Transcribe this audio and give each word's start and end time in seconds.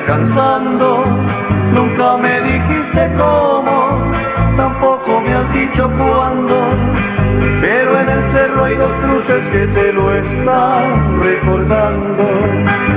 descansando. 0.00 1.04
Nunca 1.74 2.16
me 2.16 2.40
dijiste 2.40 3.10
cómo, 3.16 4.12
tampoco 4.56 5.20
me 5.20 5.32
has 5.32 5.52
dicho 5.52 5.90
cuándo. 5.96 6.56
Pero 7.60 8.00
en 8.00 8.08
el 8.08 8.24
cerro 8.24 8.64
hay 8.64 8.76
dos 8.76 8.92
cruces 9.00 9.46
que 9.48 9.66
te 9.66 9.92
lo 9.92 10.14
están 10.14 11.22
recordando. 11.22 12.24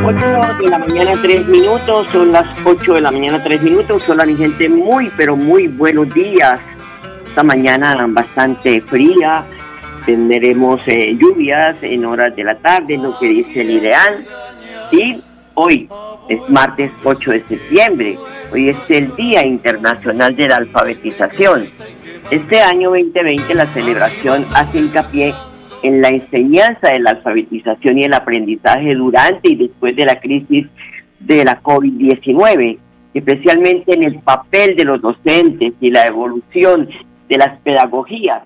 8 0.06 0.16
de 0.62 0.70
la 0.70 0.80
mañana, 0.80 1.12
3 1.22 1.48
minutos, 1.48 2.10
son 2.10 2.32
las 2.32 2.46
8 2.64 2.94
de 2.94 3.02
la 3.02 3.12
mañana, 3.12 3.44
3 3.44 3.62
minutos. 3.62 4.04
Hola, 4.08 4.26
mi 4.26 4.36
gente, 4.36 4.70
muy, 4.70 5.12
pero 5.18 5.36
muy 5.36 5.68
buenos 5.68 6.14
días. 6.14 6.60
Esta 7.26 7.44
mañana 7.44 7.98
bastante 8.08 8.80
fría, 8.80 9.44
tendremos 10.06 10.82
eh, 10.88 11.16
lluvias 11.18 11.76
en 11.82 12.06
horas 12.06 12.36
de 12.36 12.44
la 12.46 12.56
tarde, 12.58 12.98
lo 12.98 13.18
que 13.20 13.28
dice 13.28 13.62
el 13.62 13.72
ideal. 13.72 14.26
Y 14.92 15.22
hoy 15.56 15.90
es 16.30 16.50
martes 16.50 16.92
8 17.04 17.32
de 17.32 17.44
septiembre, 17.44 18.18
hoy 18.52 18.70
es 18.70 18.92
el 18.92 19.16
Día 19.16 19.46
Internacional 19.46 20.36
de 20.36 20.48
la 20.48 20.56
Alfabetización. 20.58 21.68
Este 22.32 22.62
año 22.62 22.92
2020 22.92 23.54
la 23.56 23.66
celebración 23.68 24.46
hace 24.56 24.80
hincapié 24.80 25.34
en 25.84 26.02
la 26.02 26.10
enseñanza 26.10 26.90
de 26.90 27.00
la 27.00 27.12
alfabetización 27.12 27.98
y 27.98 28.04
el 28.06 28.14
aprendizaje 28.14 28.96
durante 28.96 29.50
y 29.50 29.56
después 29.56 29.96
de 29.96 30.06
la 30.06 30.20
crisis 30.20 30.68
de 31.20 31.44
la 31.44 31.62
COVID-19, 31.62 32.78
especialmente 33.14 33.94
en 33.94 34.04
el 34.04 34.20
papel 34.20 34.76
de 34.76 34.86
los 34.86 35.02
docentes 35.02 35.74
y 35.82 35.92
la 35.92 36.08
evolución 36.08 36.90
de 37.28 37.38
las 37.38 37.60
pedagogías 37.60 38.44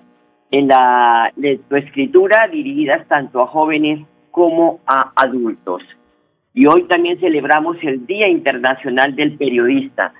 en 0.50 0.68
la 0.68 1.30
lectoescritura 1.36 2.48
dirigidas 2.48 3.06
tanto 3.06 3.42
a 3.42 3.46
jóvenes 3.46 4.00
como 4.30 4.80
a 4.86 5.12
adultos. 5.14 5.82
Y 6.54 6.66
hoy 6.66 6.84
también 6.84 7.18
celebramos 7.20 7.76
el 7.82 8.06
Día 8.06 8.28
Internacional 8.28 9.14
del 9.14 9.36
Periodista. 9.36 10.12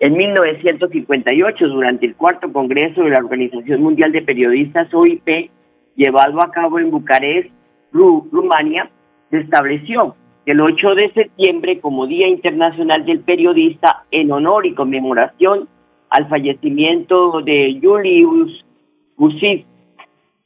En 0.00 0.14
1958, 0.14 1.68
durante 1.68 2.06
el 2.06 2.16
cuarto 2.16 2.52
Congreso 2.52 3.02
de 3.02 3.10
la 3.10 3.18
Organización 3.18 3.82
Mundial 3.82 4.12
de 4.12 4.22
Periodistas, 4.22 4.92
OIP, 4.92 5.50
llevado 5.94 6.42
a 6.42 6.50
cabo 6.50 6.78
en 6.78 6.90
Bucarest, 6.90 7.50
Ru- 7.92 8.28
Rumania, 8.32 8.90
se 9.30 9.38
estableció 9.38 10.16
el 10.46 10.60
8 10.60 10.94
de 10.96 11.12
septiembre 11.12 11.80
como 11.80 12.06
Día 12.06 12.28
Internacional 12.28 13.04
del 13.06 13.20
Periodista 13.20 14.04
en 14.10 14.32
honor 14.32 14.66
y 14.66 14.74
conmemoración 14.74 15.68
al 16.10 16.28
fallecimiento 16.28 17.40
de 17.40 17.78
Julius 17.82 18.64
Gusic, 19.16 19.64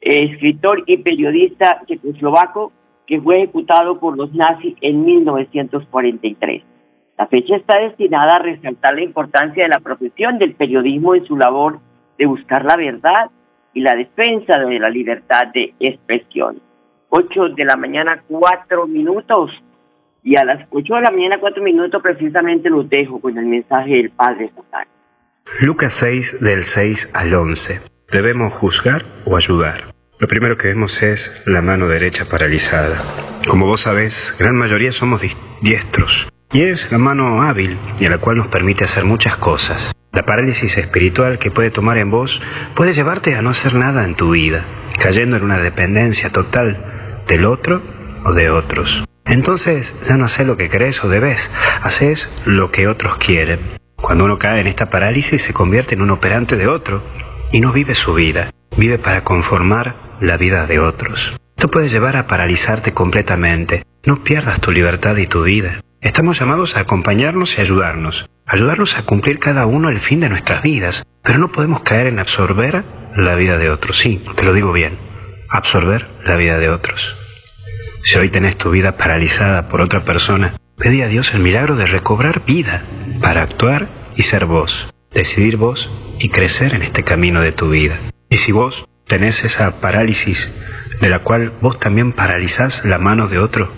eh, 0.01 0.25
escritor 0.33 0.85
y 0.87 0.99
periodista 0.99 1.83
checoslovaco 1.89 2.71
que 3.09 3.21
fue 3.21 3.39
ejecutado 3.39 3.99
por 3.99 4.17
los 4.17 4.33
nazis 4.35 4.77
en 4.83 5.05
1943. 5.05 6.63
La 7.17 7.27
fecha 7.27 7.57
está 7.57 7.79
destinada 7.79 8.37
a 8.37 8.43
resaltar 8.43 8.95
la 8.95 9.03
importancia 9.03 9.65
de 9.65 9.71
la 9.71 9.81
profesión 9.81 10.39
del 10.39 10.55
periodismo 10.55 11.15
en 11.15 11.25
su 11.25 11.37
labor 11.37 11.81
de 12.19 12.27
buscar 12.27 12.65
la 12.65 12.77
verdad 12.77 13.31
y 13.73 13.81
la 13.81 13.97
defensa 13.97 14.59
de 14.59 14.79
la 14.79 14.91
libertad 14.91 15.49
de 15.55 15.75
expresión. 15.81 16.61
8 17.09 17.49
de 17.57 17.65
la 17.65 17.77
mañana, 17.77 18.23
4 18.29 18.87
minutos. 18.87 19.51
Y 20.23 20.37
a 20.37 20.45
las 20.45 20.69
8 20.71 20.95
de 20.95 21.01
la 21.01 21.11
mañana, 21.11 21.41
4 21.41 21.63
minutos, 21.63 22.03
precisamente 22.03 22.69
los 22.69 22.89
dejo 22.91 23.21
con 23.21 23.39
el 23.39 23.47
mensaje 23.47 23.95
del 23.95 24.11
Padre 24.11 24.51
Total. 24.55 24.87
Lucas 25.63 25.95
6 25.95 26.41
del 26.41 26.63
6 26.63 27.13
al 27.15 27.33
11. 27.33 27.81
¿Debemos 28.13 28.53
juzgar 28.53 29.03
o 29.27 29.37
ayudar? 29.37 29.98
Lo 30.21 30.27
primero 30.27 30.57
que 30.57 30.67
vemos 30.67 31.01
es 31.05 31.43
la 31.47 31.63
mano 31.63 31.87
derecha 31.87 32.25
paralizada. 32.25 33.01
Como 33.47 33.67
vos 33.67 33.83
sabés, 33.83 34.35
gran 34.37 34.57
mayoría 34.57 34.91
somos 34.91 35.23
diestros. 35.63 36.29
Y 36.53 36.63
es 36.63 36.91
la 36.91 36.99
mano 36.99 37.41
hábil 37.41 37.79
y 38.01 38.07
a 38.07 38.11
la 38.11 38.19
cual 38.19 38.39
nos 38.39 38.49
permite 38.49 38.83
hacer 38.83 39.05
muchas 39.05 39.37
cosas. 39.37 39.93
La 40.11 40.25
parálisis 40.25 40.77
espiritual 40.77 41.39
que 41.39 41.53
puede 41.53 41.71
tomar 41.71 41.99
en 41.99 42.11
vos 42.11 42.43
puede 42.75 42.95
llevarte 42.95 43.37
a 43.37 43.43
no 43.43 43.51
hacer 43.51 43.75
nada 43.75 44.05
en 44.05 44.17
tu 44.17 44.33
vida, 44.33 44.65
cayendo 44.99 45.37
en 45.37 45.45
una 45.45 45.59
dependencia 45.59 46.31
total 46.31 47.23
del 47.29 47.45
otro 47.45 47.81
o 48.25 48.33
de 48.33 48.51
otros. 48.51 49.05
Entonces 49.25 49.95
ya 50.05 50.17
no 50.17 50.25
haces 50.25 50.49
lo 50.49 50.57
que 50.57 50.69
querés 50.69 51.05
o 51.05 51.09
debes, 51.09 51.49
haces 51.83 52.29
lo 52.45 52.73
que 52.73 52.89
otros 52.89 53.19
quieren. 53.19 53.61
Cuando 53.95 54.25
uno 54.25 54.37
cae 54.37 54.63
en 54.63 54.67
esta 54.67 54.91
parálisis 54.91 55.43
se 55.43 55.53
convierte 55.53 55.95
en 55.95 56.03
un 56.03 56.11
operante 56.11 56.57
de 56.57 56.67
otro 56.67 57.05
y 57.53 57.61
no 57.61 57.73
vive 57.73 57.95
su 57.95 58.15
vida, 58.15 58.51
vive 58.79 58.99
para 58.99 59.25
conformar 59.25 59.95
la 60.21 60.37
vida 60.37 60.67
de 60.67 60.79
otros. 60.79 61.35
Esto 61.57 61.69
puede 61.69 61.89
llevar 61.89 62.17
a 62.17 62.27
paralizarte 62.27 62.93
completamente. 62.93 63.83
No 64.05 64.23
pierdas 64.23 64.61
tu 64.61 64.71
libertad 64.71 65.17
y 65.17 65.27
tu 65.27 65.43
vida. 65.43 65.81
Estamos 66.01 66.39
llamados 66.39 66.77
a 66.77 66.81
acompañarnos 66.81 67.59
y 67.59 67.61
ayudarnos, 67.61 68.31
ayudarnos 68.47 68.97
a 68.97 69.03
cumplir 69.03 69.41
cada 69.41 69.67
uno 69.67 69.89
el 69.89 69.99
fin 69.99 70.21
de 70.21 70.29
nuestras 70.29 70.63
vidas, 70.63 71.03
pero 71.23 71.39
no 71.39 71.51
podemos 71.51 71.83
caer 71.83 72.07
en 72.07 72.21
absorber 72.21 72.85
la 73.17 73.35
vida 73.35 73.59
de 73.59 73.71
otros. 73.71 73.99
Sí, 73.99 74.23
te 74.37 74.45
lo 74.45 74.53
digo 74.53 74.73
bien, 74.73 74.97
absorber 75.51 76.07
la 76.25 76.37
vida 76.37 76.59
de 76.59 76.71
otros. 76.71 77.17
Si 78.05 78.17
hoy 78.17 78.31
tenés 78.31 78.57
tu 78.57 78.71
vida 78.71 78.97
paralizada 78.97 79.69
por 79.69 79.81
otra 79.81 80.05
persona, 80.05 80.55
pedí 80.77 81.03
a 81.03 81.09
Dios 81.09 81.35
el 81.35 81.43
milagro 81.43 81.75
de 81.75 81.87
recobrar 81.87 82.45
vida 82.45 82.85
para 83.21 83.43
actuar 83.43 83.89
y 84.17 84.23
ser 84.23 84.47
vos, 84.47 84.95
decidir 85.11 85.57
vos 85.57 85.91
y 86.21 86.29
crecer 86.29 86.75
en 86.75 86.83
este 86.83 87.03
camino 87.03 87.41
de 87.41 87.51
tu 87.51 87.71
vida. 87.71 87.99
Y 88.29 88.37
si 88.39 88.53
vos 88.53 88.89
tenés 89.07 89.45
esa 89.45 89.81
parálisis 89.81 90.53
de 91.01 91.09
la 91.09 91.21
cual 91.21 91.53
vos 91.61 91.79
también 91.79 92.13
paralizás 92.13 92.85
la 92.85 92.99
mano 92.99 93.29
de 93.29 93.39
otro, 93.39 93.73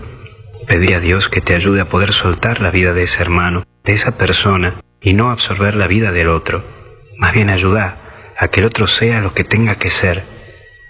pedí 0.66 0.92
a 0.92 1.00
Dios 1.00 1.28
que 1.28 1.40
te 1.40 1.54
ayude 1.54 1.80
a 1.80 1.88
poder 1.88 2.12
soltar 2.12 2.60
la 2.60 2.70
vida 2.70 2.92
de 2.92 3.04
ese 3.04 3.22
hermano, 3.22 3.64
de 3.84 3.92
esa 3.92 4.16
persona, 4.16 4.74
y 5.00 5.14
no 5.14 5.30
absorber 5.30 5.76
la 5.76 5.86
vida 5.86 6.12
del 6.12 6.28
otro. 6.28 6.64
Más 7.18 7.32
bien 7.32 7.50
ayuda 7.50 7.96
a 8.38 8.48
que 8.48 8.60
el 8.60 8.66
otro 8.66 8.86
sea 8.86 9.20
lo 9.20 9.34
que 9.34 9.44
tenga 9.44 9.76
que 9.76 9.90
ser 9.90 10.22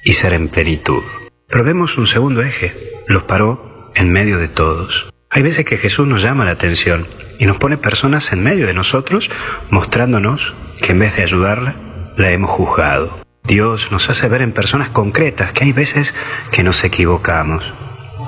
y 0.04 0.14
ser 0.14 0.32
en 0.32 0.48
plenitud. 0.48 1.02
Probemos 1.48 1.98
un 1.98 2.06
segundo 2.06 2.42
eje. 2.42 2.72
Los 3.06 3.24
paró 3.24 3.90
en 3.94 4.10
medio 4.10 4.38
de 4.38 4.48
todos. 4.48 5.12
Hay 5.30 5.42
veces 5.42 5.64
que 5.64 5.76
Jesús 5.76 6.06
nos 6.06 6.22
llama 6.22 6.44
la 6.44 6.52
atención 6.52 7.06
y 7.38 7.46
nos 7.46 7.58
pone 7.58 7.76
personas 7.76 8.32
en 8.32 8.42
medio 8.42 8.66
de 8.66 8.74
nosotros 8.74 9.30
mostrándonos 9.70 10.54
que 10.80 10.92
en 10.92 11.00
vez 11.00 11.16
de 11.16 11.22
ayudarla, 11.22 11.74
la 12.16 12.30
hemos 12.30 12.50
juzgado. 12.50 13.20
Dios 13.50 13.90
nos 13.90 14.08
hace 14.08 14.28
ver 14.28 14.42
en 14.42 14.52
personas 14.52 14.90
concretas 14.90 15.52
que 15.52 15.64
hay 15.64 15.72
veces 15.72 16.14
que 16.52 16.62
nos 16.62 16.84
equivocamos, 16.84 17.74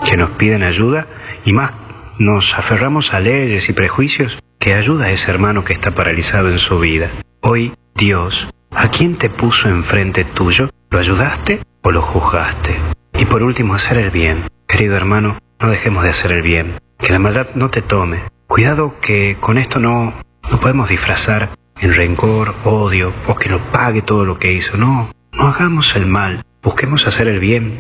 que 0.05 0.17
nos 0.17 0.31
piden 0.31 0.65
ayuda 0.65 1.07
y 1.45 1.53
más 1.53 1.71
nos 2.19 2.59
aferramos 2.59 3.15
a 3.15 3.21
leyes 3.21 3.69
y 3.69 3.73
prejuicios 3.73 4.43
que 4.59 4.75
ayuda 4.75 5.05
a 5.05 5.11
ese 5.13 5.31
hermano 5.31 5.63
que 5.63 5.75
está 5.75 5.93
paralizado 5.93 6.49
en 6.51 6.59
su 6.59 6.81
vida. 6.81 7.09
Hoy, 7.41 7.73
Dios, 7.95 8.49
¿a 8.73 8.89
quién 8.89 9.17
te 9.17 9.31
puso 9.31 9.69
enfrente 9.69 10.25
tuyo? 10.25 10.71
¿Lo 10.91 10.99
ayudaste 10.99 11.61
o 11.83 11.93
lo 11.93 12.03
juzgaste? 12.03 12.75
Y 13.17 13.25
por 13.27 13.45
último, 13.45 13.75
hacer 13.75 13.99
el 13.99 14.11
bien. 14.11 14.49
Querido 14.67 14.97
hermano, 14.97 15.39
no 15.61 15.71
dejemos 15.71 16.03
de 16.03 16.11
hacer 16.11 16.33
el 16.33 16.43
bien. 16.43 16.81
Que 16.99 17.13
la 17.13 17.21
maldad 17.21 17.47
no 17.55 17.71
te 17.71 17.81
tome. 17.81 18.25
Cuidado 18.49 18.99
que 19.01 19.37
con 19.39 19.57
esto 19.57 19.79
no, 19.79 20.15
no 20.51 20.61
podemos 20.61 20.89
disfrazar 20.89 21.51
en 21.83 21.93
rencor, 21.93 22.55
odio 22.65 23.13
o 23.27 23.35
que 23.35 23.49
lo 23.49 23.59
pague 23.59 24.03
todo 24.03 24.25
lo 24.25 24.39
que 24.39 24.53
hizo. 24.53 24.77
No, 24.77 25.11
no 25.33 25.47
hagamos 25.49 25.97
el 25.97 26.07
mal, 26.07 26.45
busquemos 26.63 27.07
hacer 27.09 27.27
el 27.27 27.41
bien. 27.41 27.77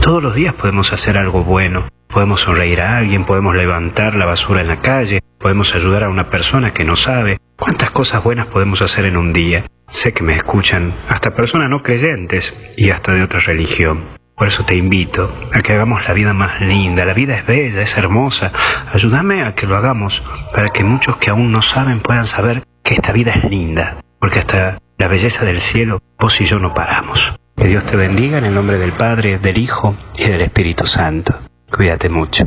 Todos 0.00 0.22
los 0.22 0.34
días 0.34 0.54
podemos 0.54 0.92
hacer 0.92 1.18
algo 1.18 1.42
bueno. 1.42 1.88
Podemos 2.06 2.40
sonreír 2.40 2.80
a 2.80 2.96
alguien, 2.96 3.24
podemos 3.24 3.54
levantar 3.54 4.14
la 4.14 4.26
basura 4.26 4.60
en 4.60 4.68
la 4.68 4.80
calle, 4.80 5.20
podemos 5.38 5.74
ayudar 5.74 6.04
a 6.04 6.08
una 6.08 6.30
persona 6.30 6.72
que 6.72 6.84
no 6.84 6.96
sabe. 6.96 7.38
¿Cuántas 7.56 7.90
cosas 7.90 8.22
buenas 8.22 8.46
podemos 8.46 8.82
hacer 8.82 9.04
en 9.04 9.16
un 9.16 9.32
día? 9.32 9.64
Sé 9.88 10.12
que 10.12 10.22
me 10.22 10.36
escuchan 10.36 10.94
hasta 11.08 11.34
personas 11.34 11.68
no 11.68 11.82
creyentes 11.82 12.54
y 12.76 12.90
hasta 12.90 13.12
de 13.12 13.22
otra 13.22 13.40
religión. 13.40 14.04
Por 14.36 14.48
eso 14.48 14.64
te 14.64 14.76
invito 14.76 15.30
a 15.52 15.60
que 15.60 15.74
hagamos 15.74 16.08
la 16.08 16.14
vida 16.14 16.32
más 16.32 16.60
linda. 16.60 17.04
La 17.04 17.14
vida 17.14 17.36
es 17.36 17.46
bella, 17.46 17.82
es 17.82 17.96
hermosa. 17.96 18.52
Ayúdame 18.92 19.42
a 19.42 19.54
que 19.54 19.66
lo 19.66 19.76
hagamos 19.76 20.22
para 20.54 20.68
que 20.70 20.82
muchos 20.82 21.16
que 21.18 21.30
aún 21.30 21.52
no 21.52 21.62
saben 21.62 22.00
puedan 22.00 22.26
saber 22.26 22.62
que 22.90 22.96
esta 22.96 23.12
vida 23.12 23.30
es 23.30 23.48
linda. 23.48 24.02
Porque 24.18 24.40
hasta 24.40 24.78
la 24.98 25.06
belleza 25.06 25.46
del 25.46 25.58
cielo, 25.58 25.98
vos 26.18 26.40
y 26.40 26.44
yo 26.44 26.58
no 26.58 26.74
paramos. 26.74 27.38
Que 27.56 27.68
Dios 27.68 27.86
te 27.86 27.96
bendiga 27.96 28.38
en 28.38 28.44
el 28.44 28.54
nombre 28.54 28.78
del 28.78 28.90
Padre, 28.90 29.38
del 29.38 29.58
Hijo 29.58 29.94
y 30.18 30.28
del 30.28 30.40
Espíritu 30.40 30.86
Santo. 30.86 31.32
Cuídate 31.70 32.08
mucho. 32.08 32.44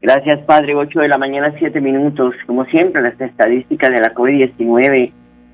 Gracias, 0.00 0.38
Padre. 0.46 0.76
8 0.76 1.00
de 1.00 1.08
la 1.08 1.18
mañana, 1.18 1.52
7 1.58 1.80
minutos. 1.80 2.36
Como 2.46 2.64
siempre, 2.66 3.02
las 3.02 3.20
estadísticas 3.20 3.90
de 3.90 3.98
la 3.98 4.14
COVID-19, 4.14 5.10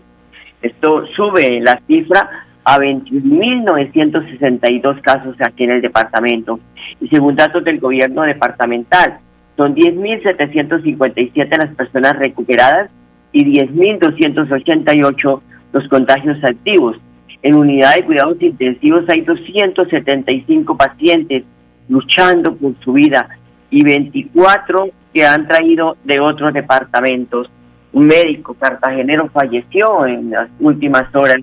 esto 0.66 1.06
sube 1.16 1.62
la 1.62 1.80
cifra 1.86 2.28
a 2.64 2.80
21.962 2.80 5.02
casos 5.02 5.36
aquí 5.46 5.66
en 5.66 5.70
el 5.70 5.82
departamento. 5.82 6.60
Y 7.00 7.08
según 7.10 7.36
datos 7.36 7.64
del 7.64 7.80
gobierno 7.80 8.24
departamental, 8.24 9.20
son 9.58 9.76
10.757 9.76 11.58
las 11.58 11.76
personas 11.76 12.18
recuperadas 12.18 12.90
y 13.32 13.46
10.288 13.46 15.42
los 15.74 15.88
contagios 15.88 16.44
activos. 16.44 16.98
En 17.42 17.56
unidad 17.56 17.96
de 17.96 18.06
cuidados 18.06 18.42
intensivos 18.42 19.04
hay 19.10 19.22
275 19.22 20.78
pacientes 20.78 21.44
luchando 21.88 22.56
por 22.56 22.74
su 22.84 22.94
vida 22.94 23.30
y 23.70 23.84
24 23.84 24.90
que 25.14 25.26
han 25.26 25.48
traído 25.48 25.96
de 26.04 26.20
otros 26.20 26.54
departamentos 26.54 27.50
un 27.96 28.08
médico 28.08 28.54
cartagenero 28.56 29.30
falleció 29.30 30.06
en 30.06 30.30
las 30.30 30.50
últimas 30.60 31.04
horas, 31.16 31.38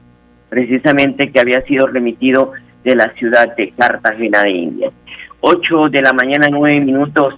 precisamente 0.51 1.33
que 1.33 1.41
había 1.41 1.63
sido 1.63 1.87
remitido 1.87 2.53
de 2.85 2.95
la 2.95 3.11
ciudad 3.15 3.57
de 3.57 3.71
Cartagena 3.71 4.43
de 4.43 4.51
India. 4.51 4.91
Ocho 5.41 5.89
de 5.89 6.03
la 6.03 6.13
mañana, 6.13 6.49
nueve 6.51 6.79
minutos, 6.79 7.37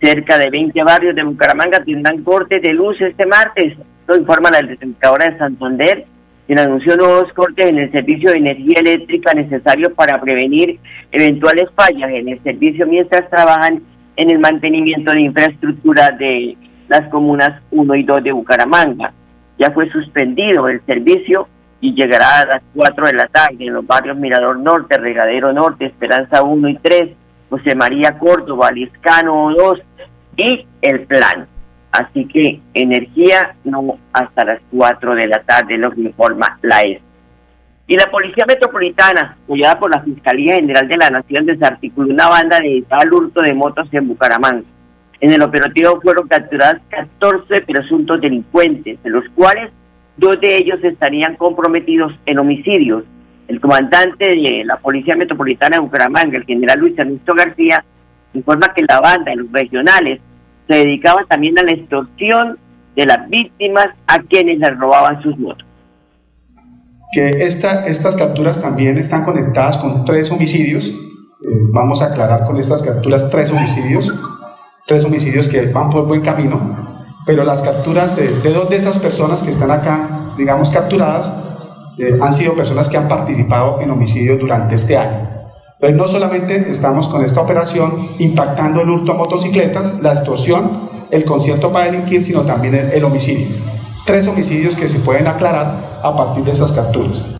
cerca 0.00 0.38
de 0.38 0.50
20 0.50 0.82
barrios 0.82 1.14
de 1.14 1.22
Bucaramanga 1.22 1.82
tendrán 1.84 2.22
cortes 2.22 2.62
de 2.62 2.72
luz 2.72 3.00
este 3.00 3.26
martes. 3.26 3.76
Lo 4.06 4.16
informa 4.16 4.50
la 4.50 4.62
desembocadora 4.62 5.30
de 5.30 5.38
Santander, 5.38 6.04
quien 6.46 6.58
anunció 6.58 6.96
nuevos 6.96 7.32
cortes 7.32 7.66
en 7.66 7.78
el 7.78 7.90
servicio 7.90 8.30
de 8.30 8.38
energía 8.38 8.80
eléctrica 8.80 9.34
necesario 9.34 9.94
para 9.94 10.20
prevenir 10.20 10.78
eventuales 11.10 11.70
fallas 11.74 12.10
en 12.10 12.28
el 12.28 12.42
servicio 12.42 12.86
mientras 12.86 13.28
trabajan 13.30 13.82
en 14.16 14.30
el 14.30 14.38
mantenimiento 14.38 15.12
de 15.12 15.22
infraestructura 15.22 16.10
de 16.10 16.56
las 16.88 17.08
comunas 17.10 17.62
1 17.70 17.94
y 17.96 18.02
2 18.04 18.22
de 18.22 18.32
Bucaramanga. 18.32 19.12
Ya 19.58 19.70
fue 19.72 19.90
suspendido 19.90 20.68
el 20.68 20.80
servicio 20.86 21.48
y 21.80 21.94
llegará 21.94 22.40
a 22.40 22.46
las 22.46 22.62
4 22.74 23.06
de 23.06 23.12
la 23.14 23.26
tarde 23.26 23.66
en 23.66 23.74
los 23.74 23.86
barrios 23.86 24.16
Mirador 24.16 24.58
Norte, 24.58 24.98
Regadero 24.98 25.52
Norte, 25.52 25.86
Esperanza 25.86 26.42
1 26.42 26.68
y 26.68 26.74
3, 26.76 27.10
José 27.48 27.74
María 27.74 28.18
Córdoba, 28.18 28.70
Liscano 28.72 29.52
2 29.56 29.80
y 30.36 30.66
El 30.82 31.06
Plan. 31.06 31.46
Así 31.92 32.26
que 32.26 32.60
energía 32.74 33.56
no 33.64 33.98
hasta 34.12 34.44
las 34.44 34.60
4 34.70 35.14
de 35.14 35.26
la 35.28 35.42
tarde, 35.42 35.78
lo 35.78 35.90
que 35.92 36.02
informa 36.02 36.58
la 36.62 36.82
ES. 36.82 37.00
Y 37.88 37.94
la 37.94 38.10
Policía 38.10 38.44
Metropolitana, 38.46 39.36
apoyada 39.44 39.78
por 39.78 39.94
la 39.94 40.02
Fiscalía 40.02 40.56
General 40.56 40.88
de 40.88 40.96
la 40.96 41.08
Nación, 41.08 41.46
desarticuló 41.46 42.12
una 42.12 42.28
banda 42.28 42.58
de 42.58 42.84
al 42.90 43.12
hurto 43.12 43.40
de 43.42 43.54
motos 43.54 43.88
en 43.92 44.08
Bucaramanga. 44.08 44.64
En 45.20 45.32
el 45.32 45.40
operativo 45.40 46.00
fueron 46.02 46.26
capturadas 46.26 46.82
14 46.88 47.62
presuntos 47.62 48.20
delincuentes, 48.20 49.02
de 49.02 49.10
los 49.10 49.24
cuales 49.34 49.70
dos 50.16 50.40
de 50.40 50.56
ellos 50.56 50.82
estarían 50.82 51.36
comprometidos 51.36 52.12
en 52.26 52.38
homicidios. 52.38 53.04
El 53.48 53.60
comandante 53.60 54.26
de 54.26 54.64
la 54.64 54.76
Policía 54.78 55.16
Metropolitana 55.16 55.76
de 55.76 55.82
Bucaramanga, 55.82 56.36
el 56.36 56.44
general 56.44 56.80
Luis 56.80 56.98
Ernesto 56.98 57.34
García, 57.34 57.84
informa 58.34 58.72
que 58.74 58.84
la 58.88 59.00
banda 59.00 59.30
de 59.30 59.36
los 59.36 59.52
regionales 59.52 60.20
se 60.68 60.76
dedicaba 60.76 61.24
también 61.28 61.58
a 61.58 61.62
la 61.62 61.72
extorsión 61.72 62.58
de 62.96 63.06
las 63.06 63.28
víctimas 63.28 63.86
a 64.06 64.18
quienes 64.20 64.58
les 64.58 64.76
robaban 64.78 65.22
sus 65.22 65.38
motos. 65.38 65.66
Que 67.12 67.28
esta, 67.28 67.86
estas 67.86 68.16
capturas 68.16 68.60
también 68.60 68.98
están 68.98 69.24
conectadas 69.24 69.76
con 69.76 70.04
tres 70.04 70.30
homicidios. 70.32 70.88
Eh, 70.88 71.48
vamos 71.72 72.02
a 72.02 72.12
aclarar 72.12 72.44
con 72.46 72.56
estas 72.56 72.82
capturas 72.82 73.30
tres 73.30 73.50
homicidios 73.52 74.12
tres 74.86 75.04
homicidios 75.04 75.48
que 75.48 75.66
van 75.72 75.90
por 75.90 76.06
buen 76.06 76.20
camino, 76.20 76.60
pero 77.26 77.44
las 77.44 77.62
capturas 77.62 78.14
de, 78.16 78.28
dos 78.28 78.70
de 78.70 78.76
esas 78.76 78.98
personas 78.98 79.42
que 79.42 79.50
están 79.50 79.70
acá, 79.70 80.08
digamos, 80.38 80.70
capturadas, 80.70 81.32
eh, 81.98 82.18
han 82.20 82.32
sido 82.32 82.54
personas 82.54 82.88
que 82.88 82.96
han 82.96 83.08
participado 83.08 83.80
en 83.80 83.90
homicidios 83.90 84.38
durante 84.38 84.74
este 84.74 84.96
año. 84.96 85.28
Pero 85.78 85.96
no 85.96 86.08
solamente 86.08 86.70
estamos 86.70 87.08
con 87.08 87.24
esta 87.24 87.40
operación 87.40 87.92
impactando 88.18 88.80
el 88.80 88.90
hurto 88.90 89.12
a 89.12 89.16
motocicletas, 89.16 90.00
la 90.02 90.12
extorsión, 90.12 90.70
el 91.10 91.24
concierto 91.24 91.70
para 91.70 91.86
delinquir, 91.86 92.22
sino 92.22 92.42
también 92.42 92.74
el, 92.74 92.92
el 92.92 93.04
homicidio. 93.04 93.46
Tres 94.06 94.26
homicidios 94.28 94.76
que 94.76 94.88
se 94.88 95.00
pueden 95.00 95.26
aclarar 95.26 95.74
a 96.02 96.16
partir 96.16 96.44
de 96.44 96.52
esas 96.52 96.72
capturas 96.72 97.36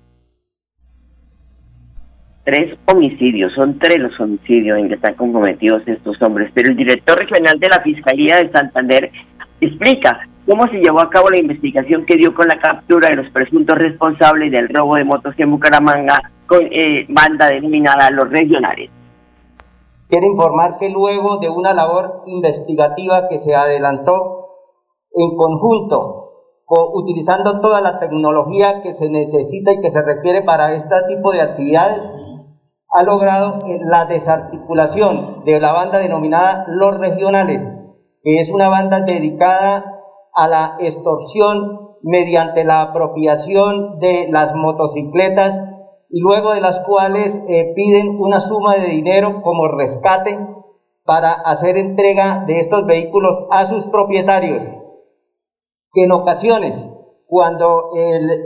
tres 2.47 2.79
homicidios, 2.87 3.53
son 3.55 3.77
tres 3.81 3.99
los 3.99 4.19
homicidios 4.21 4.79
en 4.79 4.89
que 4.89 4.95
están 4.95 5.15
comprometidos 5.15 5.83
estos 5.85 6.23
hombres. 6.23 6.49
Pero 6.55 6.71
el 6.71 6.77
director 6.77 7.19
regional 7.19 7.59
de 7.59 7.69
la 7.69 7.81
Fiscalía 7.81 8.37
de 8.37 8.51
Santander 8.53 9.11
explica 9.61 10.29
cómo 10.47 10.67
se 10.69 10.79
llevó 10.79 11.01
a 11.01 11.11
cabo 11.11 11.29
la 11.29 11.39
investigación 11.39 12.07
que 12.07 12.17
dio 12.17 12.35
con 12.35 12.47
la 12.47 12.59
captura 12.61 13.09
de 13.09 13.17
los 13.17 13.31
presuntos 13.33 13.77
responsables 13.77 14.53
del 14.53 14.69
robo 14.69 14.95
de 14.95 15.05
motos 15.05 15.35
en 15.39 15.51
Bucaramanga 15.51 16.33
con 16.47 16.65
eh, 16.65 17.07
banda 17.09 17.49
denominada 17.49 18.11
Los 18.11 18.31
Regionales. 18.31 18.91
Quiero 20.09 20.27
informar 20.27 20.79
que 20.79 20.89
luego 20.89 21.39
de 21.39 21.51
una 21.51 21.75
labor 21.75 22.23
investigativa 22.27 23.29
que 23.29 23.39
se 23.39 23.57
adelantó 23.57 24.47
en 25.13 25.35
conjunto, 25.35 26.23
utilizando 26.95 27.61
toda 27.61 27.81
la 27.81 27.99
tecnología 27.99 28.83
que 28.83 28.93
se 28.93 29.11
necesita 29.11 29.73
y 29.73 29.81
que 29.81 29.91
se 29.91 30.03
requiere 30.03 30.43
para 30.43 30.75
este 30.75 30.95
tipo 31.09 31.33
de 31.33 31.41
actividades, 31.41 32.09
ha 32.93 33.03
logrado 33.03 33.59
eh, 33.67 33.81
la 33.83 34.05
desarticulación 34.05 35.45
de 35.45 35.59
la 35.59 35.73
banda 35.73 35.99
denominada 35.99 36.67
Los 36.69 36.99
Regionales, 36.99 37.61
que 38.23 38.39
es 38.39 38.51
una 38.53 38.69
banda 38.69 39.01
dedicada 39.01 39.96
a 40.37 40.47
la 40.47 40.77
extorsión 40.79 41.97
mediante 42.03 42.63
la 42.63 42.83
apropiación 42.83 43.99
de 43.99 44.29
las 44.31 44.55
motocicletas 44.55 45.59
y 46.11 46.21
luego 46.21 46.53
de 46.53 46.61
las 46.61 46.81
cuales 46.81 47.43
eh, 47.49 47.73
piden 47.75 48.21
una 48.21 48.39
suma 48.39 48.77
de 48.77 48.87
dinero 48.87 49.43
como 49.43 49.67
rescate 49.67 50.39
para 51.05 51.33
hacer 51.33 51.79
entrega 51.79 52.45
de 52.47 52.61
estos 52.61 52.87
vehículos 52.87 53.45
a 53.51 53.65
sus 53.65 53.87
propietarios. 53.87 54.63
que 55.93 56.05
en 56.05 56.13
ocasiones, 56.13 56.85
cuando, 57.27 57.91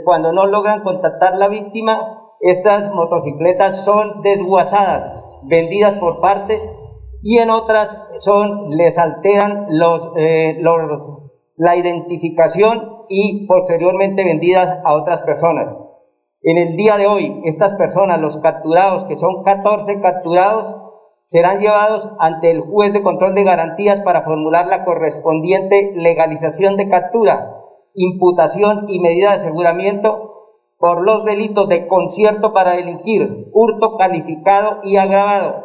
cuando 0.05 0.31
no 0.31 0.47
logran 0.47 0.83
contactar 0.83 1.35
la 1.35 1.49
víctima, 1.49 2.21
estas 2.39 2.93
motocicletas 2.93 3.83
son 3.83 4.21
desguazadas, 4.21 5.05
vendidas 5.49 5.95
por 5.97 6.21
partes 6.21 6.61
y 7.21 7.37
en 7.37 7.49
otras 7.49 7.97
son, 8.17 8.71
les 8.71 8.97
alteran 8.97 9.67
los, 9.69 10.11
eh, 10.15 10.57
los, 10.61 11.30
la 11.55 11.75
identificación 11.75 13.05
y 13.09 13.45
posteriormente 13.47 14.23
vendidas 14.23 14.79
a 14.83 14.93
otras 14.93 15.21
personas. 15.21 15.75
En 16.43 16.57
el 16.57 16.75
día 16.75 16.97
de 16.97 17.05
hoy, 17.05 17.39
estas 17.45 17.75
personas, 17.75 18.19
los 18.19 18.37
capturados, 18.37 19.05
que 19.05 19.15
son 19.15 19.43
14 19.43 20.01
capturados, 20.01 20.75
serán 21.23 21.59
llevados 21.59 22.09
ante 22.19 22.49
el 22.51 22.61
juez 22.61 22.93
de 22.93 23.03
control 23.03 23.35
de 23.35 23.43
garantías 23.43 24.01
para 24.01 24.23
formular 24.23 24.67
la 24.67 24.83
correspondiente 24.83 25.93
legalización 25.95 26.77
de 26.77 26.89
captura, 26.89 27.57
imputación 27.93 28.85
y 28.89 28.99
medida 28.99 29.29
de 29.29 29.35
aseguramiento 29.35 30.31
por 30.77 31.05
los 31.05 31.23
delitos 31.23 31.69
de 31.69 31.87
concierto 31.87 32.53
para 32.53 32.71
delinquir, 32.71 33.49
hurto 33.53 33.97
calificado 33.97 34.79
y 34.83 34.97
agravado, 34.97 35.63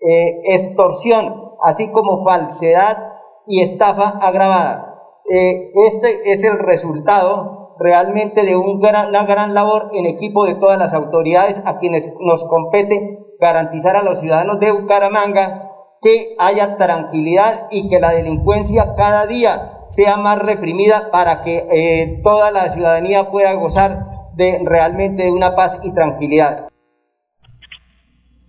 eh, 0.00 0.40
extorsión, 0.46 1.52
así 1.62 1.90
como 1.92 2.24
falsedad 2.24 3.12
y 3.46 3.60
estafa 3.60 4.08
agravada. 4.20 4.85
Eh, 5.28 5.72
este 5.74 6.32
es 6.32 6.44
el 6.44 6.58
resultado 6.58 7.74
realmente 7.78 8.44
de 8.44 8.56
una 8.56 9.24
gran 9.24 9.54
labor 9.54 9.90
en 9.92 10.06
equipo 10.06 10.46
de 10.46 10.54
todas 10.54 10.78
las 10.78 10.94
autoridades 10.94 11.60
a 11.64 11.78
quienes 11.78 12.14
nos 12.20 12.44
compete 12.44 13.18
garantizar 13.40 13.96
a 13.96 14.02
los 14.02 14.20
ciudadanos 14.20 14.60
de 14.60 14.72
Bucaramanga 14.72 15.72
que 16.00 16.36
haya 16.38 16.76
tranquilidad 16.76 17.66
y 17.70 17.88
que 17.88 17.98
la 17.98 18.10
delincuencia 18.10 18.94
cada 18.96 19.26
día 19.26 19.82
sea 19.88 20.16
más 20.16 20.38
reprimida 20.38 21.10
para 21.10 21.42
que 21.42 21.66
eh, 21.70 22.20
toda 22.22 22.50
la 22.50 22.70
ciudadanía 22.70 23.30
pueda 23.30 23.54
gozar 23.54 24.06
de 24.36 24.60
realmente 24.64 25.24
de 25.24 25.32
una 25.32 25.54
paz 25.54 25.80
y 25.84 25.92
tranquilidad. 25.92 26.68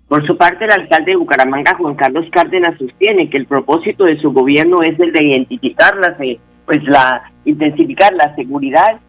Por 0.08 0.26
su 0.26 0.38
parte, 0.38 0.66
el 0.66 0.72
alcalde 0.72 1.12
de 1.12 1.18
Bucaramanga, 1.18 1.76
Juan 1.78 1.96
Carlos 1.96 2.26
Cárdenas, 2.32 2.78
sostiene 2.78 3.30
que 3.30 3.38
el 3.38 3.46
propósito 3.46 4.06
de 4.06 4.18
su 4.20 4.32
gobierno 4.32 4.82
es 4.84 4.98
el 5.00 5.12
de 5.12 5.26
identificar 5.26 5.98
pues 6.68 6.84
la, 6.84 7.32
intensificar 7.46 8.14
la 8.14 8.36
seguridad, 8.36 9.00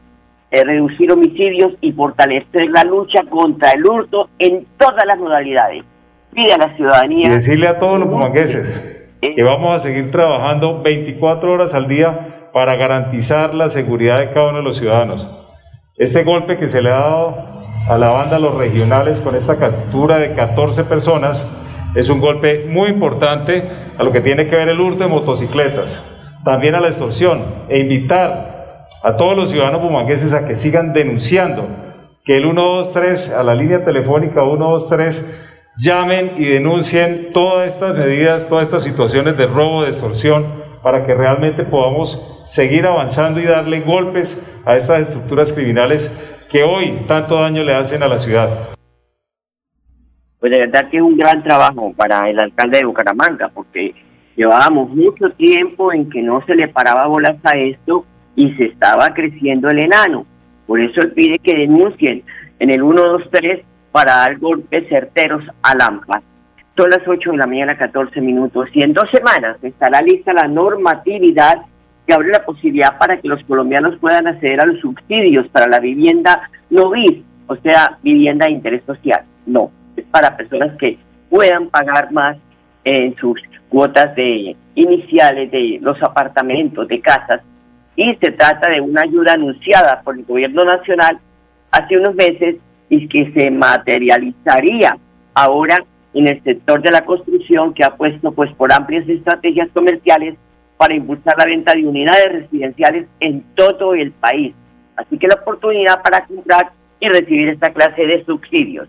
eh, 0.51 0.65
reducir 0.65 1.13
homicidios 1.13 1.73
y 1.81 1.93
fortalecer 1.93 2.71
la 2.71 2.85
lucha 2.85 3.21
contra 3.29 3.73
el 3.73 3.85
hurto 3.85 4.31
en 4.39 4.65
todas 4.79 5.05
las 5.05 5.19
modalidades. 5.19 5.85
Pide 6.33 6.55
a 6.55 6.59
la 6.59 6.77
ciudadanía. 6.77 7.27
Y 7.27 7.31
decirle 7.31 7.67
a 7.67 7.79
todos 7.79 7.99
los 7.99 8.09
pumangueses 8.09 9.17
eh, 9.21 9.35
que 9.35 9.43
vamos 9.43 9.75
a 9.75 9.81
seguir 9.81 10.11
trabajando 10.13 10.81
24 10.83 11.53
horas 11.53 11.75
al 11.75 11.89
día 11.89 12.49
para 12.53 12.77
garantizar 12.77 13.53
la 13.55 13.69
seguridad 13.69 14.21
de 14.21 14.31
cada 14.31 14.51
uno 14.51 14.59
de 14.59 14.65
los 14.65 14.77
ciudadanos. 14.77 15.29
Este 15.97 16.23
golpe 16.23 16.57
que 16.57 16.69
se 16.69 16.81
le 16.81 16.91
ha 16.91 17.01
dado 17.01 17.35
a 17.89 17.99
la 17.99 18.11
banda 18.11 18.39
Los 18.39 18.57
Regionales 18.57 19.21
con 19.21 19.35
esta 19.35 19.59
captura 19.59 20.19
de 20.19 20.33
14 20.35 20.85
personas 20.85 21.65
es 21.97 22.09
un 22.09 22.21
golpe 22.21 22.67
muy 22.69 22.91
importante 22.91 23.65
a 23.99 24.05
lo 24.05 24.13
que 24.13 24.21
tiene 24.21 24.47
que 24.47 24.55
ver 24.55 24.69
el 24.69 24.81
hurto 24.81 25.03
de 25.03 25.11
motocicletas, 25.11 26.18
también 26.49 26.75
a 26.75 26.81
la 26.81 26.87
extorsión 26.87 27.45
e 27.69 27.79
invitar 27.79 28.87
a 29.03 29.17
todos 29.17 29.37
los 29.37 29.51
ciudadanos 29.51 29.83
bumangueses 29.83 30.33
a 30.33 30.47
que 30.47 30.57
sigan 30.57 30.95
denunciando 30.95 31.69
que 32.25 32.39
el 32.39 32.45
123 32.45 33.35
a 33.35 33.43
la 33.43 33.55
línea 33.55 33.85
telefónica 33.85 34.41
123 34.41 35.75
llamen 35.77 36.33
y 36.39 36.47
denuncien 36.47 37.35
todas 37.35 37.71
estas 37.71 37.95
medidas, 37.95 38.49
todas 38.49 38.67
estas 38.67 38.83
situaciones 38.83 39.37
de 39.37 39.47
robo, 39.47 39.83
de 39.83 39.89
extorsión, 39.89 40.47
para 40.83 41.05
que 41.05 41.15
realmente 41.15 41.65
podamos 41.65 42.43
seguir 42.47 42.87
avanzando 42.87 43.41
y 43.41 43.45
darle 43.45 43.81
golpes 43.81 44.63
a 44.65 44.75
estas 44.75 45.01
estructuras 45.03 45.53
criminales 45.53 46.47
que 46.51 46.63
hoy 46.63 47.01
tanto 47.07 47.39
daño 47.39 47.63
le 47.63 47.75
hacen 47.75 48.03
a 48.03 48.09
la 48.09 48.19
ciudad. 48.19 48.49
Pues 50.41 50.51
de 50.51 50.61
verdad 50.61 50.89
que 50.91 50.97
es 50.97 51.03
un 51.03 51.19
gran 51.19 51.43
trabajo 51.43 51.93
para 51.95 52.31
el 52.31 52.39
alcalde 52.39 52.79
de 52.79 52.87
Bucaramanga, 52.87 53.51
porque 53.53 54.08
llevábamos 54.39 54.91
mucho 54.91 55.31
tiempo 55.31 55.93
en 55.93 56.09
que 56.09 56.23
no 56.23 56.41
se 56.47 56.55
le 56.55 56.69
paraba 56.69 57.09
bolas 57.09 57.37
a 57.43 57.59
esto 57.59 58.07
y 58.37 58.53
se 58.53 58.67
estaba 58.67 59.13
creciendo 59.13 59.69
el 59.69 59.81
enano. 59.81 60.25
Por 60.67 60.81
eso 60.81 61.01
él 61.01 61.13
pide 61.13 61.39
que 61.41 61.57
denuncien 61.57 62.23
en 62.61 62.71
el 62.71 62.81
123 62.81 63.65
para 63.91 64.19
dar 64.19 64.39
golpes 64.39 64.89
certeros 64.89 65.43
a 65.63 65.75
Lampa. 65.75 66.23
Son 66.77 66.89
las 66.89 67.01
8 67.05 67.33
de 67.33 67.37
la 67.37 67.49
mañana, 67.49 67.77
14 67.77 68.21
minutos, 68.21 68.69
y 68.73 68.83
en 68.83 68.93
dos 68.93 69.11
semanas 69.11 69.57
estará 69.61 70.01
lista 70.03 70.33
la 70.33 70.47
normatividad 70.47 71.63
que 72.07 72.15
abre 72.15 72.29
la 72.29 72.45
posibilidad 72.45 72.97
para 72.97 73.21
que 73.21 73.27
los 73.27 73.43
colombianos 73.43 73.99
puedan 73.99 74.29
acceder 74.29 74.63
a 74.63 74.67
los 74.67 74.79
subsidios 74.81 75.49
para 75.49 75.67
la 75.67 75.81
vivienda 75.81 76.49
no 76.71 76.93
o 77.49 77.57
sea, 77.57 77.99
vivienda 78.03 78.47
de 78.47 78.53
interés 78.53 78.85
social. 78.85 79.23
No, 79.47 79.73
es 79.97 80.05
para 80.05 80.37
personas 80.37 80.77
que 80.79 80.97
puedan 81.29 81.69
pagar 81.71 82.13
más 82.13 82.37
en 82.85 83.17
sus 83.17 83.41
cuotas 83.69 84.15
de 84.15 84.57
iniciales 84.75 85.51
de 85.51 85.79
los 85.81 86.03
apartamentos, 86.03 86.89
de 86.89 87.01
casas, 87.01 87.43
y 87.97 88.15
se 88.17 88.31
trata 88.31 88.71
de 88.71 88.81
una 88.81 89.03
ayuda 89.03 89.33
anunciada 89.33 90.03
por 90.03 90.17
el 90.17 90.25
gobierno 90.25 90.65
nacional 90.65 91.19
hace 91.71 91.99
unos 91.99 92.15
meses 92.15 92.57
y 92.89 93.09
que 93.09 93.33
se 93.33 93.51
materializaría 93.51 94.97
ahora 95.35 95.85
en 96.15 96.29
el 96.29 96.43
sector 96.43 96.81
de 96.81 96.91
la 96.91 97.05
construcción 97.05 97.75
que 97.75 97.85
ha 97.85 97.97
puesto 97.97 98.33
pues 98.33 98.53
por 98.55 98.73
amplias 98.73 99.09
estrategias 99.09 99.69
comerciales 99.75 100.37
para 100.77 100.95
impulsar 100.95 101.35
la 101.37 101.45
venta 101.45 101.75
de 101.75 101.87
unidades 101.87 102.33
residenciales 102.33 103.07
en 103.21 103.43
todo 103.55 103.95
el 103.95 104.13
país. 104.13 104.55
Así 104.97 105.19
que 105.19 105.27
la 105.27 105.35
oportunidad 105.35 106.03
para 106.03 106.25
comprar 106.25 106.71
y 107.01 107.09
recibir 107.09 107.49
esta 107.49 107.71
clase 107.71 108.07
de 108.07 108.25
subsidios. 108.25 108.89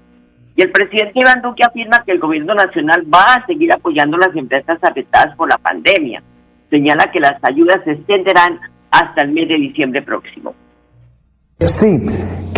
Y 0.60 0.62
el 0.62 0.72
presidente 0.74 1.14
Iván 1.16 1.42
Duque 1.42 1.64
afirma 1.64 2.04
que 2.06 2.12
el 2.12 2.20
gobierno 2.20 2.54
nacional 2.54 3.06
va 3.10 3.36
a 3.36 3.46
seguir 3.46 3.74
apoyando 3.74 4.18
las 4.18 4.36
empresas 4.36 4.78
afectadas 4.82 5.34
por 5.38 5.48
la 5.48 5.58
pandemia. 5.58 6.22
Señala 6.70 7.10
que 7.14 7.22
las 7.22 7.42
ayudas 7.44 7.82
se 7.86 7.94
extenderán 7.94 8.60
hasta 8.92 9.22
el 9.22 9.32
mes 9.32 9.48
de 9.48 9.56
diciembre 9.56 10.02
próximo. 10.02 10.54
Sí, 11.60 11.98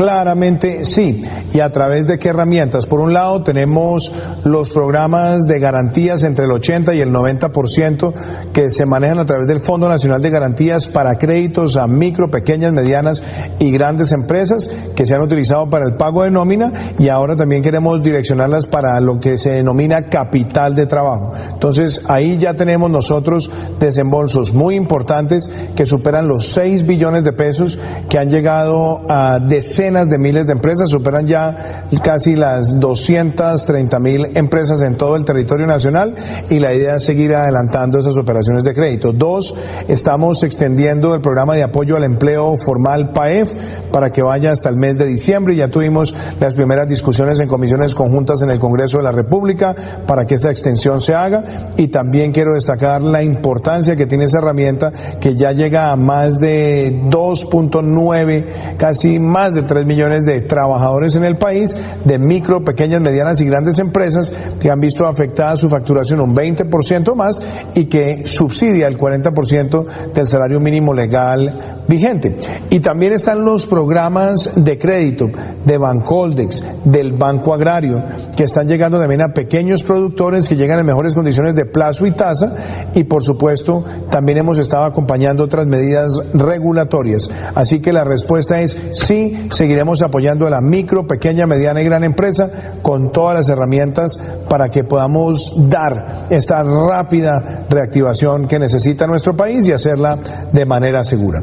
claramente 0.01 0.83
sí. 0.83 1.21
¿Y 1.53 1.59
a 1.59 1.71
través 1.71 2.07
de 2.07 2.17
qué 2.17 2.29
herramientas? 2.29 2.87
Por 2.87 3.01
un 3.01 3.13
lado, 3.13 3.43
tenemos 3.43 4.11
los 4.43 4.71
programas 4.71 5.43
de 5.43 5.59
garantías 5.59 6.23
entre 6.23 6.45
el 6.45 6.51
80 6.51 6.95
y 6.95 7.01
el 7.01 7.11
90% 7.11 8.11
que 8.51 8.71
se 8.71 8.87
manejan 8.87 9.19
a 9.19 9.27
través 9.27 9.47
del 9.47 9.59
Fondo 9.59 9.87
Nacional 9.87 10.19
de 10.19 10.31
Garantías 10.31 10.87
para 10.87 11.19
créditos 11.19 11.77
a 11.77 11.85
micro, 11.85 12.31
pequeñas, 12.31 12.71
medianas 12.71 13.21
y 13.59 13.69
grandes 13.69 14.11
empresas 14.11 14.71
que 14.95 15.05
se 15.05 15.13
han 15.13 15.21
utilizado 15.21 15.69
para 15.69 15.85
el 15.85 15.95
pago 15.97 16.23
de 16.23 16.31
nómina 16.31 16.71
y 16.97 17.09
ahora 17.09 17.35
también 17.35 17.61
queremos 17.61 18.01
direccionarlas 18.01 18.65
para 18.65 18.99
lo 19.01 19.19
que 19.19 19.37
se 19.37 19.51
denomina 19.51 20.01
capital 20.01 20.73
de 20.73 20.87
trabajo. 20.87 21.33
Entonces, 21.53 22.01
ahí 22.07 22.39
ya 22.39 22.55
tenemos 22.55 22.89
nosotros 22.89 23.51
desembolsos 23.79 24.51
muy 24.51 24.73
importantes 24.73 25.51
que 25.75 25.85
superan 25.85 26.27
los 26.27 26.47
6 26.47 26.87
billones 26.87 27.23
de 27.23 27.33
pesos 27.33 27.77
que 28.09 28.17
han 28.17 28.31
llegado 28.31 29.01
a 29.07 29.37
decenas 29.37 29.90
de 29.93 30.17
miles 30.17 30.45
de 30.45 30.53
empresas, 30.53 30.89
superan 30.89 31.27
ya 31.27 31.70
casi 31.99 32.35
las 32.35 32.79
230 32.79 33.99
mil 33.99 34.27
empresas 34.35 34.81
en 34.81 34.95
todo 34.95 35.15
el 35.15 35.25
territorio 35.25 35.67
nacional 35.67 36.15
y 36.49 36.59
la 36.59 36.73
idea 36.73 36.95
es 36.95 37.03
seguir 37.03 37.35
adelantando 37.35 37.99
esas 37.99 38.17
operaciones 38.17 38.63
de 38.63 38.73
crédito. 38.73 39.13
Dos, 39.13 39.55
estamos 39.87 40.43
extendiendo 40.43 41.13
el 41.13 41.21
programa 41.21 41.55
de 41.55 41.63
apoyo 41.63 41.97
al 41.97 42.03
empleo 42.03 42.57
formal 42.57 43.11
PAEF 43.11 43.53
para 43.91 44.11
que 44.11 44.21
vaya 44.21 44.51
hasta 44.51 44.69
el 44.69 44.75
mes 44.75 44.97
de 44.97 45.05
diciembre. 45.05 45.55
Ya 45.55 45.67
tuvimos 45.67 46.15
las 46.39 46.53
primeras 46.53 46.87
discusiones 46.87 47.39
en 47.39 47.47
comisiones 47.47 47.95
conjuntas 47.95 48.41
en 48.41 48.51
el 48.51 48.59
Congreso 48.59 48.97
de 48.97 49.03
la 49.03 49.11
República 49.11 49.75
para 50.07 50.25
que 50.25 50.35
esta 50.35 50.51
extensión 50.51 51.01
se 51.01 51.13
haga 51.13 51.69
y 51.77 51.87
también 51.87 52.31
quiero 52.31 52.53
destacar 52.53 53.01
la 53.01 53.23
importancia 53.23 53.95
que 53.95 54.05
tiene 54.05 54.25
esa 54.25 54.39
herramienta 54.39 54.91
que 55.19 55.35
ya 55.35 55.51
llega 55.51 55.91
a 55.91 55.95
más 55.95 56.39
de 56.39 57.01
2.9 57.09 58.77
casi 58.77 59.19
más 59.19 59.53
de 59.53 59.63
3 59.63 59.85
millones 59.85 60.25
de 60.25 60.41
trabajadores 60.41 61.15
en 61.15 61.23
el 61.23 61.37
país, 61.37 61.75
de 62.05 62.19
micro, 62.19 62.63
pequeñas, 62.63 63.01
medianas 63.01 63.41
y 63.41 63.45
grandes 63.45 63.79
empresas 63.79 64.33
que 64.59 64.69
han 64.69 64.79
visto 64.79 65.05
afectada 65.05 65.57
su 65.57 65.69
facturación 65.69 66.19
un 66.21 66.35
20% 66.35 67.15
más 67.15 67.41
y 67.75 67.85
que 67.85 68.25
subsidia 68.25 68.87
el 68.87 68.97
40% 68.97 69.85
del 70.13 70.27
salario 70.27 70.59
mínimo 70.59 70.93
legal 70.93 71.80
vigente. 71.91 72.37
Y 72.69 72.79
también 72.79 73.11
están 73.11 73.43
los 73.43 73.67
programas 73.67 74.63
de 74.63 74.79
crédito 74.79 75.27
de 75.65 75.77
Bancoldex, 75.77 76.63
del 76.85 77.13
Banco 77.13 77.53
Agrario, 77.53 78.01
que 78.35 78.45
están 78.45 78.67
llegando 78.67 78.97
también 78.97 79.21
a 79.21 79.33
pequeños 79.33 79.83
productores 79.83 80.47
que 80.47 80.55
llegan 80.55 80.79
en 80.79 80.85
mejores 80.85 81.13
condiciones 81.13 81.53
de 81.53 81.65
plazo 81.65 82.05
y 82.05 82.11
tasa 82.11 82.55
y 82.93 83.03
por 83.03 83.23
supuesto 83.23 83.83
también 84.09 84.37
hemos 84.37 84.57
estado 84.57 84.85
acompañando 84.85 85.43
otras 85.43 85.67
medidas 85.67 86.31
regulatorias. 86.33 87.29
Así 87.55 87.81
que 87.81 87.91
la 87.91 88.05
respuesta 88.05 88.61
es 88.61 88.77
sí, 88.93 89.47
seguiremos 89.51 90.01
apoyando 90.01 90.47
a 90.47 90.49
la 90.49 90.61
micro, 90.61 91.05
pequeña, 91.05 91.45
mediana 91.45 91.81
y 91.81 91.85
gran 91.85 92.05
empresa 92.05 92.49
con 92.81 93.11
todas 93.11 93.35
las 93.35 93.49
herramientas 93.49 94.17
para 94.47 94.69
que 94.69 94.85
podamos 94.85 95.53
dar 95.69 96.25
esta 96.29 96.63
rápida 96.63 97.65
reactivación 97.69 98.47
que 98.47 98.59
necesita 98.59 99.07
nuestro 99.07 99.35
país 99.35 99.67
y 99.67 99.73
hacerla 99.73 100.17
de 100.53 100.65
manera 100.65 101.03
segura. 101.03 101.41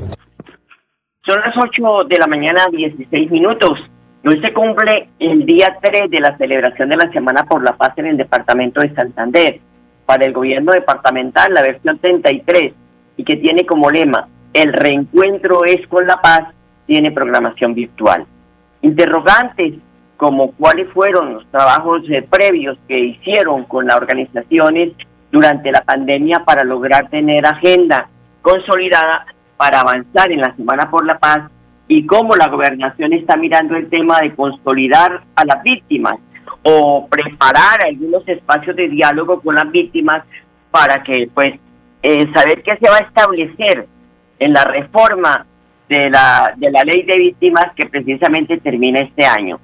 Son 1.28 1.38
las 1.42 1.54
8 1.54 2.04
de 2.08 2.16
la 2.16 2.26
mañana, 2.26 2.68
16 2.70 3.30
minutos. 3.30 3.78
Hoy 4.24 4.40
se 4.40 4.50
cumple 4.50 5.10
el 5.18 5.44
día 5.44 5.76
3 5.78 6.10
de 6.10 6.20
la 6.20 6.34
celebración 6.38 6.88
de 6.88 6.96
la 6.96 7.12
Semana 7.12 7.44
por 7.44 7.62
la 7.62 7.76
Paz 7.76 7.92
en 7.98 8.06
el 8.06 8.16
departamento 8.16 8.80
de 8.80 8.94
Santander. 8.94 9.60
Para 10.06 10.24
el 10.24 10.32
gobierno 10.32 10.72
departamental, 10.72 11.52
la 11.52 11.60
versión 11.60 11.98
33, 11.98 12.72
y 13.18 13.24
que 13.24 13.36
tiene 13.36 13.66
como 13.66 13.90
lema, 13.90 14.26
el 14.54 14.72
reencuentro 14.72 15.66
es 15.66 15.86
con 15.88 16.06
la 16.06 16.18
paz, 16.18 16.48
tiene 16.86 17.10
programación 17.10 17.74
virtual. 17.74 18.24
Interrogantes 18.80 19.74
como 20.16 20.52
cuáles 20.52 20.90
fueron 20.94 21.34
los 21.34 21.46
trabajos 21.50 22.04
eh, 22.08 22.22
previos 22.22 22.78
que 22.88 22.98
hicieron 22.98 23.64
con 23.64 23.86
las 23.86 23.98
organizaciones 23.98 24.92
durante 25.30 25.72
la 25.72 25.82
pandemia 25.82 26.42
para 26.46 26.64
lograr 26.64 27.10
tener 27.10 27.44
agenda 27.44 28.08
consolidada 28.40 29.26
para 29.58 29.80
avanzar 29.80 30.32
en 30.32 30.40
la 30.40 30.54
Semana 30.56 30.88
por 30.90 31.04
la 31.04 31.18
Paz 31.18 31.50
y 31.88 32.06
cómo 32.06 32.36
la 32.36 32.48
gobernación 32.48 33.12
está 33.12 33.36
mirando 33.36 33.76
el 33.76 33.90
tema 33.90 34.20
de 34.20 34.34
consolidar 34.34 35.22
a 35.34 35.44
las 35.44 35.62
víctimas 35.62 36.14
o 36.62 37.06
preparar 37.08 37.84
algunos 37.84 38.26
espacios 38.26 38.76
de 38.76 38.88
diálogo 38.88 39.40
con 39.40 39.56
las 39.56 39.70
víctimas 39.70 40.22
para 40.70 41.02
que 41.02 41.28
pues 41.34 41.54
eh, 42.02 42.26
saber 42.32 42.62
qué 42.62 42.76
se 42.76 42.88
va 42.88 42.98
a 42.98 43.06
establecer 43.06 43.86
en 44.38 44.52
la 44.52 44.64
reforma 44.64 45.44
de 45.88 46.08
la, 46.10 46.54
de 46.56 46.70
la 46.70 46.82
ley 46.84 47.02
de 47.02 47.18
víctimas 47.18 47.72
que 47.74 47.86
precisamente 47.86 48.58
termina 48.58 49.00
este 49.00 49.26
año. 49.26 49.58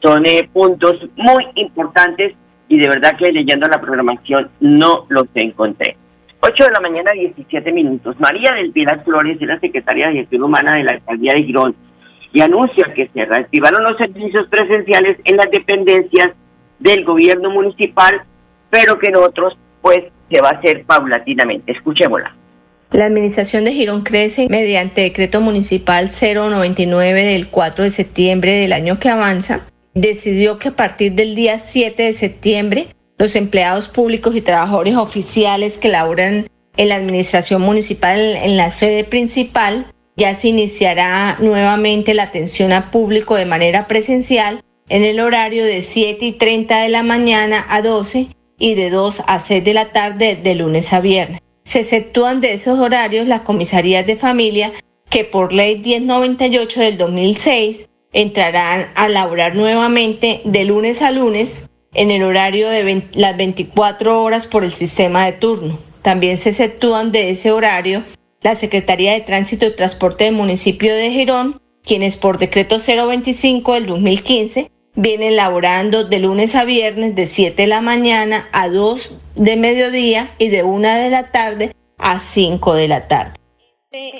Son 0.00 0.24
eh, 0.26 0.48
puntos 0.52 0.96
muy 1.16 1.46
importantes 1.56 2.34
y 2.68 2.78
de 2.78 2.88
verdad 2.88 3.16
que 3.18 3.32
leyendo 3.32 3.66
la 3.66 3.80
programación 3.80 4.50
no 4.60 5.06
los 5.08 5.26
encontré. 5.34 5.96
8 6.42 6.64
de 6.64 6.70
la 6.70 6.80
mañana, 6.80 7.12
17 7.12 7.70
minutos. 7.72 8.16
María 8.18 8.52
del 8.54 8.72
Pilar 8.72 9.04
Flores 9.04 9.36
es 9.40 9.46
la 9.46 9.60
secretaria 9.60 10.08
de 10.08 10.14
Gestión 10.14 10.42
Humana 10.42 10.72
de 10.72 10.84
la 10.84 10.92
Alcaldía 10.92 11.32
de 11.34 11.42
Girón 11.42 11.76
y 12.32 12.40
anuncia 12.40 12.92
que 12.94 13.10
se 13.12 13.24
reactivaron 13.26 13.82
los 13.82 13.98
servicios 13.98 14.46
presenciales 14.48 15.18
en 15.24 15.36
las 15.36 15.50
dependencias 15.50 16.30
del 16.78 17.04
gobierno 17.04 17.50
municipal, 17.50 18.22
pero 18.70 18.98
que 18.98 19.08
en 19.08 19.16
otros, 19.16 19.56
pues, 19.82 19.98
se 20.30 20.40
va 20.40 20.50
a 20.50 20.58
hacer 20.58 20.84
paulatinamente. 20.84 21.72
Escuchémosla. 21.72 22.34
La 22.90 23.04
administración 23.04 23.64
de 23.64 23.72
Girón 23.72 24.02
crece 24.02 24.48
mediante 24.48 25.02
decreto 25.02 25.40
municipal 25.40 26.08
099 26.08 27.22
del 27.22 27.48
4 27.48 27.84
de 27.84 27.90
septiembre 27.90 28.52
del 28.52 28.72
año 28.72 28.98
que 28.98 29.10
avanza. 29.10 29.66
Decidió 29.94 30.58
que 30.58 30.70
a 30.70 30.76
partir 30.76 31.12
del 31.12 31.34
día 31.34 31.58
7 31.58 32.02
de 32.02 32.12
septiembre 32.12 32.86
los 33.20 33.36
empleados 33.36 33.88
públicos 33.88 34.34
y 34.34 34.40
trabajadores 34.40 34.96
oficiales 34.96 35.76
que 35.76 35.90
laboran 35.90 36.46
en 36.78 36.88
la 36.88 36.94
administración 36.94 37.60
municipal 37.60 38.18
en 38.18 38.56
la 38.56 38.70
sede 38.70 39.04
principal 39.04 39.92
ya 40.16 40.34
se 40.34 40.48
iniciará 40.48 41.36
nuevamente 41.38 42.14
la 42.14 42.22
atención 42.22 42.72
a 42.72 42.90
público 42.90 43.34
de 43.34 43.44
manera 43.44 43.86
presencial 43.86 44.62
en 44.88 45.04
el 45.04 45.20
horario 45.20 45.66
de 45.66 45.82
7 45.82 46.24
y 46.24 46.32
30 46.32 46.80
de 46.80 46.88
la 46.88 47.02
mañana 47.02 47.66
a 47.68 47.82
12 47.82 48.28
y 48.58 48.74
de 48.74 48.88
2 48.88 49.22
a 49.26 49.38
6 49.38 49.64
de 49.64 49.74
la 49.74 49.92
tarde 49.92 50.36
de 50.42 50.54
lunes 50.54 50.90
a 50.94 51.00
viernes. 51.00 51.40
Se 51.62 51.80
exceptúan 51.80 52.40
de 52.40 52.54
esos 52.54 52.78
horarios 52.78 53.28
las 53.28 53.42
comisarías 53.42 54.06
de 54.06 54.16
familia 54.16 54.72
que 55.10 55.24
por 55.24 55.52
ley 55.52 55.78
1098 55.78 56.80
del 56.80 56.96
2006 56.96 57.86
entrarán 58.14 58.90
a 58.94 59.10
laborar 59.10 59.56
nuevamente 59.56 60.40
de 60.46 60.64
lunes 60.64 61.02
a 61.02 61.10
lunes 61.10 61.69
en 61.92 62.10
el 62.10 62.22
horario 62.22 62.68
de 62.68 63.04
las 63.12 63.36
24 63.36 64.22
horas 64.22 64.46
por 64.46 64.64
el 64.64 64.72
sistema 64.72 65.26
de 65.26 65.32
turno. 65.32 65.78
También 66.02 66.38
se 66.38 66.50
exceptúan 66.50 67.12
de 67.12 67.30
ese 67.30 67.50
horario 67.50 68.04
la 68.42 68.56
Secretaría 68.56 69.12
de 69.12 69.20
Tránsito 69.20 69.66
y 69.66 69.74
Transporte 69.74 70.24
del 70.24 70.34
municipio 70.34 70.94
de 70.94 71.10
Girón, 71.10 71.60
quienes 71.82 72.16
por 72.16 72.38
decreto 72.38 72.78
025 72.78 73.74
del 73.74 73.86
2015 73.86 74.70
vienen 74.94 75.36
laborando 75.36 76.04
de 76.04 76.18
lunes 76.18 76.54
a 76.54 76.64
viernes 76.64 77.14
de 77.14 77.26
7 77.26 77.62
de 77.62 77.68
la 77.68 77.80
mañana 77.80 78.48
a 78.52 78.68
2 78.68 79.14
de 79.36 79.56
mediodía 79.56 80.34
y 80.38 80.48
de 80.48 80.62
1 80.62 80.88
de 80.88 81.10
la 81.10 81.30
tarde 81.30 81.74
a 81.98 82.18
5 82.18 82.74
de 82.74 82.88
la 82.88 83.08
tarde. 83.08 83.34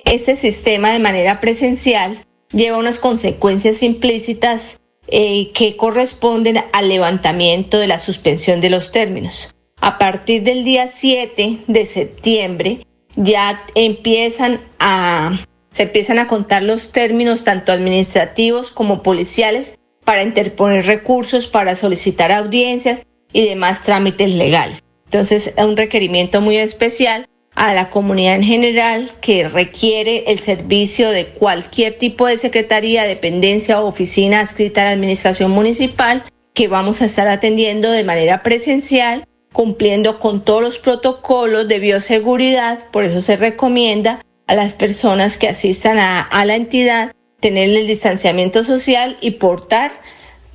Este 0.04 0.36
sistema 0.36 0.92
de 0.92 0.98
manera 0.98 1.40
presencial 1.40 2.26
lleva 2.52 2.78
unas 2.78 2.98
consecuencias 2.98 3.82
implícitas 3.82 4.79
eh, 5.10 5.50
que 5.52 5.76
corresponden 5.76 6.64
al 6.72 6.88
levantamiento 6.88 7.78
de 7.78 7.86
la 7.86 7.98
suspensión 7.98 8.60
de 8.60 8.70
los 8.70 8.92
términos. 8.92 9.54
A 9.80 9.98
partir 9.98 10.42
del 10.42 10.64
día 10.64 10.88
7 10.88 11.58
de 11.66 11.84
septiembre 11.84 12.86
ya 13.16 13.64
empiezan 13.74 14.60
a 14.78 15.40
se 15.72 15.84
empiezan 15.84 16.18
a 16.18 16.26
contar 16.26 16.62
los 16.62 16.90
términos 16.90 17.44
tanto 17.44 17.72
administrativos 17.72 18.70
como 18.70 19.02
policiales 19.02 19.78
para 20.04 20.22
interponer 20.22 20.86
recursos, 20.86 21.46
para 21.46 21.76
solicitar 21.76 22.32
audiencias 22.32 23.06
y 23.32 23.46
demás 23.46 23.84
trámites 23.84 24.30
legales. 24.30 24.80
Entonces, 25.04 25.52
es 25.56 25.64
un 25.64 25.76
requerimiento 25.76 26.40
muy 26.40 26.56
especial 26.56 27.28
a 27.60 27.74
la 27.74 27.90
comunidad 27.90 28.36
en 28.36 28.42
general 28.42 29.10
que 29.20 29.46
requiere 29.46 30.24
el 30.28 30.38
servicio 30.38 31.10
de 31.10 31.26
cualquier 31.26 31.98
tipo 31.98 32.26
de 32.26 32.38
secretaría, 32.38 33.04
dependencia 33.04 33.82
o 33.82 33.86
oficina 33.86 34.40
adscrita 34.40 34.80
a 34.80 34.84
la 34.86 34.90
administración 34.92 35.50
municipal 35.50 36.24
que 36.54 36.68
vamos 36.68 37.02
a 37.02 37.04
estar 37.04 37.28
atendiendo 37.28 37.90
de 37.90 38.02
manera 38.02 38.42
presencial, 38.42 39.28
cumpliendo 39.52 40.18
con 40.20 40.42
todos 40.42 40.62
los 40.62 40.78
protocolos 40.78 41.68
de 41.68 41.80
bioseguridad. 41.80 42.78
Por 42.90 43.04
eso 43.04 43.20
se 43.20 43.36
recomienda 43.36 44.24
a 44.46 44.54
las 44.54 44.72
personas 44.72 45.36
que 45.36 45.48
asistan 45.48 45.98
a, 45.98 46.44
la 46.46 46.56
entidad 46.56 47.12
tener 47.40 47.68
el 47.68 47.86
distanciamiento 47.86 48.64
social 48.64 49.18
y 49.20 49.32
portar 49.32 49.92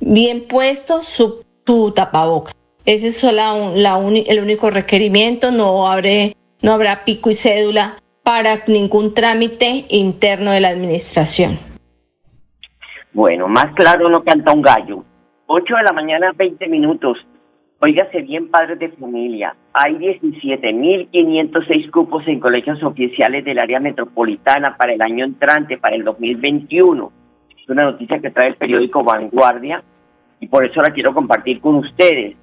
bien 0.00 0.48
puesto 0.48 1.04
su, 1.04 1.44
su 1.64 1.92
tapaboca. 1.92 2.50
Ese 2.84 3.06
es 3.06 3.22
la, 3.22 3.56
el 4.26 4.40
único 4.40 4.70
requerimiento, 4.70 5.52
no 5.52 5.86
abre 5.88 6.34
no 6.66 6.72
habrá 6.72 7.04
pico 7.04 7.30
y 7.30 7.34
cédula 7.34 7.94
para 8.24 8.56
ningún 8.66 9.14
trámite 9.14 9.84
interno 9.88 10.50
de 10.50 10.60
la 10.60 10.70
administración. 10.70 11.52
Bueno, 13.12 13.46
más 13.46 13.66
claro 13.76 14.08
no 14.08 14.24
canta 14.24 14.52
un 14.52 14.62
gallo. 14.62 15.04
8 15.46 15.76
de 15.76 15.82
la 15.84 15.92
mañana, 15.92 16.32
20 16.36 16.66
minutos. 16.66 17.18
Óigase 17.78 18.20
bien, 18.22 18.50
padres 18.50 18.80
de 18.80 18.88
familia. 18.88 19.54
Hay 19.74 19.94
17.506 19.94 21.88
cupos 21.92 22.26
en 22.26 22.40
colegios 22.40 22.82
oficiales 22.82 23.44
del 23.44 23.60
área 23.60 23.78
metropolitana 23.78 24.76
para 24.76 24.92
el 24.92 25.02
año 25.02 25.24
entrante, 25.24 25.78
para 25.78 25.94
el 25.94 26.02
2021. 26.02 27.12
Es 27.62 27.68
una 27.68 27.84
noticia 27.84 28.18
que 28.18 28.32
trae 28.32 28.48
el 28.48 28.56
periódico 28.56 29.04
Vanguardia 29.04 29.84
y 30.40 30.48
por 30.48 30.64
eso 30.64 30.82
la 30.82 30.90
quiero 30.90 31.14
compartir 31.14 31.60
con 31.60 31.76
ustedes. 31.76 32.34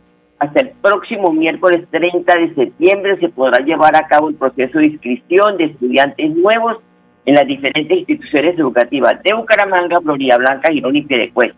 Hasta 0.43 0.59
el 0.59 0.71
próximo 0.81 1.31
miércoles 1.31 1.87
30 1.89 2.37
de 2.37 2.53
septiembre 2.53 3.17
se 3.17 3.29
podrá 3.29 3.63
llevar 3.63 3.95
a 3.95 4.07
cabo 4.07 4.27
el 4.27 4.35
proceso 4.35 4.77
de 4.77 4.87
inscripción 4.87 5.55
de 5.55 5.67
estudiantes 5.67 6.35
nuevos 6.35 6.79
en 7.25 7.35
las 7.35 7.47
diferentes 7.47 7.99
instituciones 7.99 8.59
educativas 8.59 9.23
de 9.23 9.33
Bucaramanga, 9.33 10.01
Florida 10.01 10.35
Blanca, 10.35 10.69
Girón 10.69 10.97
y 10.97 11.03
Piedecuesta. 11.03 11.55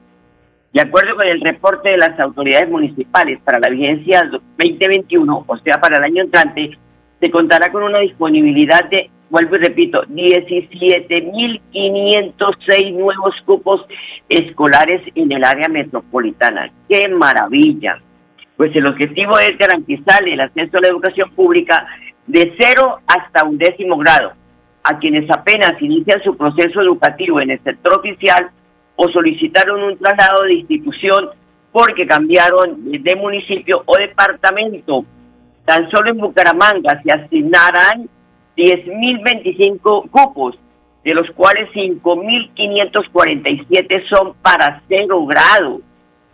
De 0.72 0.84
acuerdo 0.84 1.16
con 1.16 1.28
el 1.28 1.42
reporte 1.42 1.94
de 1.94 1.98
las 1.98 2.20
autoridades 2.20 2.70
municipales 2.70 3.40
para 3.44 3.58
la 3.58 3.70
vigencia 3.70 4.22
2021, 4.60 5.46
o 5.48 5.58
sea, 5.58 5.82
para 5.82 5.98
el 5.98 6.04
año 6.04 6.22
entrante, 6.22 6.78
se 7.20 7.32
contará 7.32 7.72
con 7.72 7.82
una 7.82 8.02
disponibilidad 8.02 8.88
de, 8.92 9.10
vuelvo 9.32 9.56
y 9.56 9.60
repito, 9.62 10.04
17.506 10.04 12.94
nuevos 12.94 13.34
cupos 13.48 13.84
escolares 14.30 15.02
en 15.16 15.32
el 15.32 15.44
área 15.44 15.70
metropolitana. 15.70 16.72
¡Qué 16.88 17.08
maravilla! 17.08 18.00
Pues 18.58 18.76
el 18.76 18.88
objetivo 18.88 19.38
es 19.40 19.58
garantizar 19.58 20.28
el 20.28 20.40
acceso 20.40 20.78
a 20.78 20.82
la 20.82 20.88
educación 20.88 21.32
pública 21.32 21.86
de 22.28 22.56
cero 22.58 23.00
hasta 23.08 23.46
un 23.46 23.58
décimo 23.58 23.98
grado 23.98 24.34
a 24.86 24.98
quienes 25.00 25.30
apenas 25.32 25.74
inician 25.82 26.22
su 26.24 26.38
proceso 26.38 26.80
educativo 26.82 27.42
en 27.42 27.50
el 27.50 27.60
sector 27.64 27.96
oficial 27.96 28.52
o 28.96 29.10
solicitaron 29.10 29.82
un 29.82 29.98
traslado 29.98 30.44
de 30.44 30.54
institución 30.54 31.32
porque 31.72 32.06
cambiaron 32.06 32.92
de 32.92 33.16
municipio 33.16 33.82
o 33.86 33.98
departamento. 33.98 35.04
Tan 35.66 35.90
solo 35.90 36.12
en 36.12 36.20
Bucaramanga 36.20 37.02
se 37.04 37.12
asignarán 37.12 38.08
10.025 38.56 40.08
cupos, 40.10 40.56
de 41.04 41.16
los 41.16 41.30
cuales 41.32 41.68
5.547 41.74 44.08
son 44.08 44.36
para 44.42 44.82
cero 44.88 45.26
grado. 45.26 45.82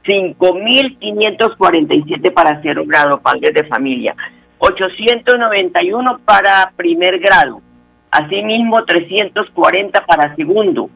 5.547 0.05 2.33
para 2.33 2.61
cero 2.61 2.83
grado, 2.85 3.21
padres 3.21 3.53
de 3.53 3.63
familia, 3.65 4.15
891 4.57 6.19
para 6.25 6.73
primer 6.75 7.19
grado, 7.19 7.61
asimismo 8.09 8.83
340 8.83 10.05
para 10.05 10.35
segundo, 10.35 10.89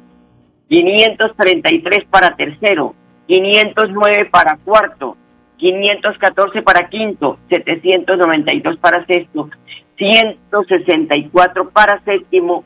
533 0.70 2.06
para 2.06 2.36
tercero, 2.36 2.96
509 3.28 4.26
para 4.26 4.58
cuarto, 4.58 5.16
514 5.58 6.62
para 6.62 6.90
quinto, 6.90 7.40
792 7.50 8.78
para 8.78 9.04
sexto, 9.06 9.50
164 9.98 11.70
para 11.70 12.02
séptimo, 12.02 12.66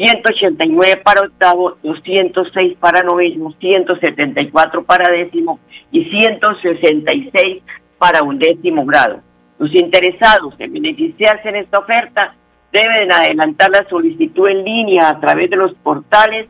189 0.00 0.96
para 1.04 1.20
octavo, 1.20 1.76
206 1.82 2.78
para 2.78 3.02
noveno, 3.02 3.52
174 3.60 4.84
para 4.84 5.12
décimo 5.12 5.60
y 5.92 6.06
166 6.06 7.62
para 7.98 8.22
undécimo 8.22 8.86
grado. 8.86 9.20
Los 9.58 9.74
interesados 9.74 10.54
en 10.58 10.72
beneficiarse 10.72 11.50
en 11.50 11.56
esta 11.56 11.80
oferta 11.80 12.34
deben 12.72 13.12
adelantar 13.12 13.68
la 13.70 13.86
solicitud 13.90 14.48
en 14.48 14.64
línea 14.64 15.10
a 15.10 15.20
través 15.20 15.50
de 15.50 15.56
los 15.56 15.74
portales 15.74 16.48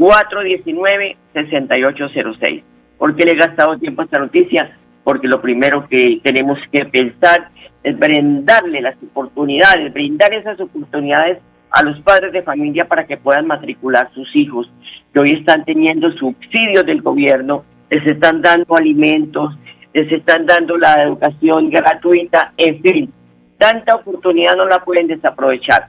419 0.00 1.16
6806. 1.34 2.64
¿Por 2.96 3.14
qué 3.14 3.24
le 3.26 3.32
he 3.32 3.36
gastado 3.36 3.76
tiempo 3.76 4.00
a 4.00 4.06
esta 4.06 4.18
noticia? 4.18 4.78
Porque 5.04 5.28
lo 5.28 5.42
primero 5.42 5.86
que 5.88 6.20
tenemos 6.24 6.58
que 6.72 6.86
pensar 6.86 7.50
es 7.82 7.98
brindarle 7.98 8.80
las 8.80 8.96
oportunidades, 9.02 9.92
brindar 9.92 10.32
esas 10.32 10.58
oportunidades 10.58 11.36
a 11.70 11.82
los 11.84 12.00
padres 12.00 12.32
de 12.32 12.40
familia 12.40 12.88
para 12.88 13.06
que 13.06 13.18
puedan 13.18 13.46
matricular 13.46 14.10
sus 14.14 14.34
hijos, 14.34 14.72
que 15.12 15.20
hoy 15.20 15.32
están 15.32 15.66
teniendo 15.66 16.10
subsidios 16.12 16.86
del 16.86 17.02
gobierno, 17.02 17.64
les 17.90 18.06
están 18.06 18.40
dando 18.40 18.74
alimentos, 18.74 19.54
les 19.92 20.10
están 20.10 20.46
dando 20.46 20.78
la 20.78 21.02
educación 21.02 21.68
gratuita, 21.68 22.54
en 22.56 22.80
fin, 22.80 23.12
tanta 23.58 23.96
oportunidad 23.96 24.56
no 24.56 24.64
la 24.64 24.82
pueden 24.82 25.08
desaprovechar. 25.08 25.88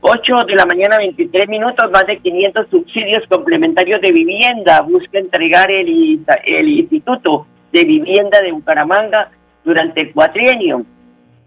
8 0.00 0.44
de 0.46 0.54
la 0.54 0.66
mañana, 0.66 0.98
23 0.98 1.48
minutos, 1.48 1.90
más 1.90 2.06
de 2.06 2.18
500 2.18 2.68
subsidios 2.70 3.24
complementarios 3.28 4.00
de 4.00 4.12
vivienda. 4.12 4.80
Busca 4.82 5.18
entregar 5.18 5.70
el, 5.70 6.20
el 6.44 6.68
Instituto 6.68 7.46
de 7.72 7.84
Vivienda 7.84 8.40
de 8.40 8.52
Bucaramanga 8.52 9.30
durante 9.64 10.02
el 10.02 10.12
cuatrienio, 10.12 10.84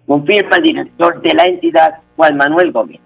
confirma 0.08 0.58
el 0.58 0.64
director 0.64 1.22
de 1.22 1.34
la 1.34 1.44
entidad, 1.44 1.96
Juan 2.16 2.38
Manuel 2.38 2.72
Gómez. 2.72 3.00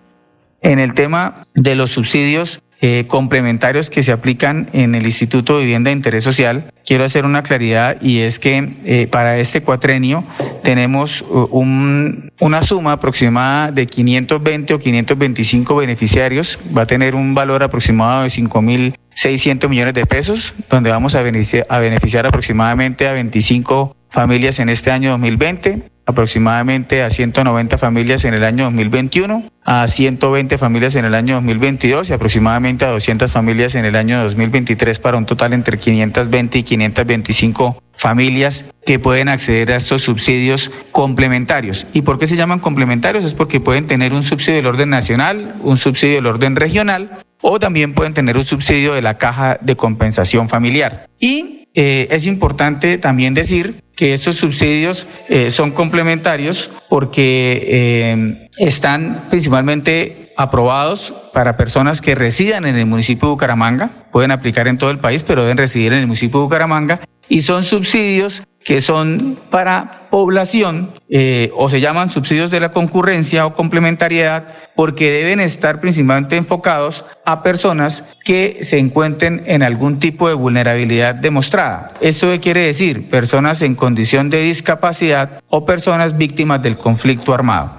En 0.62 0.80
el 0.80 0.94
tema 0.94 1.46
de 1.54 1.76
los 1.76 1.92
subsidios, 1.92 2.62
eh, 2.82 3.06
complementarios 3.08 3.89
que 3.89 4.04
se 4.04 4.13
aplican 4.13 4.70
en 4.72 4.96
el 4.96 5.06
Instituto 5.06 5.58
de 5.58 5.63
Vivienda 5.63 5.89
de 5.89 5.98
Interés 5.98 6.24
Social, 6.24 6.72
quiero 6.86 7.04
hacer 7.04 7.26
una 7.26 7.44
claridad 7.44 8.02
y 8.02 8.20
es 8.20 8.39
que 8.39 8.78
eh, 8.86 9.08
para 9.08 9.38
este 9.38 9.62
cuatrenio 9.62 10.24
tenemos 10.63 11.22
uh, 11.24 11.50
un, 11.52 12.29
una 12.39 12.62
suma 12.62 12.93
aproximada 12.93 13.71
de 13.71 13.86
520 13.86 14.73
o 14.73 14.80
525 14.80 15.75
beneficiarios, 15.75 16.58
va 16.75 16.84
a 16.84 16.88
tener 16.88 17.15
un 17.15 17.36
valor 17.36 17.63
aproximado 17.63 18.23
de 18.23 18.30
5.600 18.30 19.69
millones 19.69 19.93
de 19.93 20.06
pesos, 20.06 20.54
donde 20.69 20.89
vamos 20.89 21.15
a 21.15 21.21
beneficiar, 21.21 22.25
aproximadamente 22.25 23.08
a 23.08 23.13
25 23.13 23.95
familias 24.10 24.60
en 24.60 24.69
este 24.69 24.91
año 24.91 25.12
2020 25.12 25.84
aproximadamente 26.10 27.04
a 27.04 27.10
190 27.10 27.78
familias 27.78 28.26
en 28.26 28.34
el 28.34 28.43
año 28.43 28.65
2021, 28.65 29.50
a 29.63 29.88
120 29.88 30.58
familias 30.58 30.95
en 30.95 31.06
el 31.06 31.13
año 31.15 31.36
2022 31.36 32.10
y 32.10 32.13
aproximadamente 32.13 32.86
a 32.86 32.89
200 32.89 33.32
familias 33.32 33.76
en 33.76 33.86
el 33.86 33.95
año 33.95 34.24
2023 34.24 35.00
para 35.00 35.17
un 35.17 35.26
total 35.26 35.54
entre 35.54 35.78
520 35.78 36.58
y 36.58 36.63
525 36.63 37.84
familias 37.95 38.65
que 38.86 38.98
pueden 38.98 39.30
acceder 39.30 39.72
a 39.72 39.76
estos 39.76 40.02
subsidios 40.02 40.72
complementarios. 40.91 41.86
¿Y 41.93 42.02
por 42.02 42.17
qué 42.17 42.28
se 42.28 42.36
llaman 42.36 42.60
complementarios? 42.60 43.24
Es 43.24 43.34
porque 43.34 43.60
pueden 43.60 43.88
tener 43.88 44.13
un 44.13 44.24
subsidio 44.24 44.58
del 44.58 44.65
orden 44.65 44.89
nacional, 44.89 45.56
un 45.62 45.78
subsidio 45.78 46.15
del 46.15 46.26
orden 46.26 46.56
regional 46.56 47.19
o 47.41 47.60
también 47.60 47.93
pueden 47.93 48.13
tener 48.13 48.38
un 48.38 48.45
subsidio 48.45 48.93
de 48.93 49.02
la 49.02 49.17
caja 49.17 49.58
de 49.62 49.76
compensación 49.76 50.50
familiar. 50.50 51.08
Y 51.19 51.59
eh, 51.82 52.13
es 52.13 52.28
importante 52.28 52.98
también 52.98 53.34
decir 53.34 53.82
que 53.96 54.12
estos 54.12 54.36
subsidios 54.36 55.08
eh, 55.30 55.50
son 55.50 55.72
complementarios 55.72 56.70
porque 56.89 57.65
eh, 57.70 58.50
están 58.58 59.28
principalmente 59.30 60.34
aprobados 60.36 61.13
para 61.34 61.56
personas 61.56 62.02
que 62.02 62.15
residan 62.15 62.65
en 62.65 62.76
el 62.76 62.86
municipio 62.86 63.30
de 63.30 63.32
Bucaramanga, 63.32 63.92
pueden 64.12 64.32
aplicar 64.32 64.68
en 64.68 64.78
todo 64.78 64.92
el 64.92 64.98
país, 64.98 65.24
pero 65.24 65.44
deben 65.44 65.56
residir 65.56 65.94
en 65.94 66.00
el 66.00 66.08
municipio 66.08 66.42
de 66.42 66.44
Bucaramanga, 66.48 67.00
y 67.30 67.39
son 67.39 67.63
subsidios 67.63 68.42
que 68.63 68.82
son 68.82 69.38
para 69.50 70.10
población 70.10 70.91
eh, 71.10 71.52
o 71.56 71.69
se 71.69 71.80
llaman 71.80 72.10
subsidios 72.10 72.52
de 72.52 72.60
la 72.60 72.72
concurrencia 72.72 73.45
o 73.45 73.54
complementariedad 73.54 74.48
porque 74.76 75.12
deben 75.12 75.39
estar 75.39 75.80
principalmente 75.80 76.36
enfocados 76.36 77.06
a 77.26 77.41
personas 77.43 78.04
que 78.24 78.63
se 78.63 78.78
encuentren 78.78 79.43
en 79.45 79.63
algún 79.63 80.00
tipo 80.00 80.28
de 80.28 80.36
vulnerabilidad 80.36 81.15
demostrada. 81.15 81.93
¿Esto 82.02 82.28
qué 82.28 82.39
quiere 82.39 82.62
decir? 82.62 83.10
Personas 83.10 83.62
en 83.62 83.76
condición 83.76 84.30
de 84.30 84.41
discapacidad 84.41 85.41
o 85.48 85.65
personas 85.65 86.17
víctimas 86.17 86.62
del 86.62 86.78
conflicto 86.78 87.34
armado. 87.34 87.78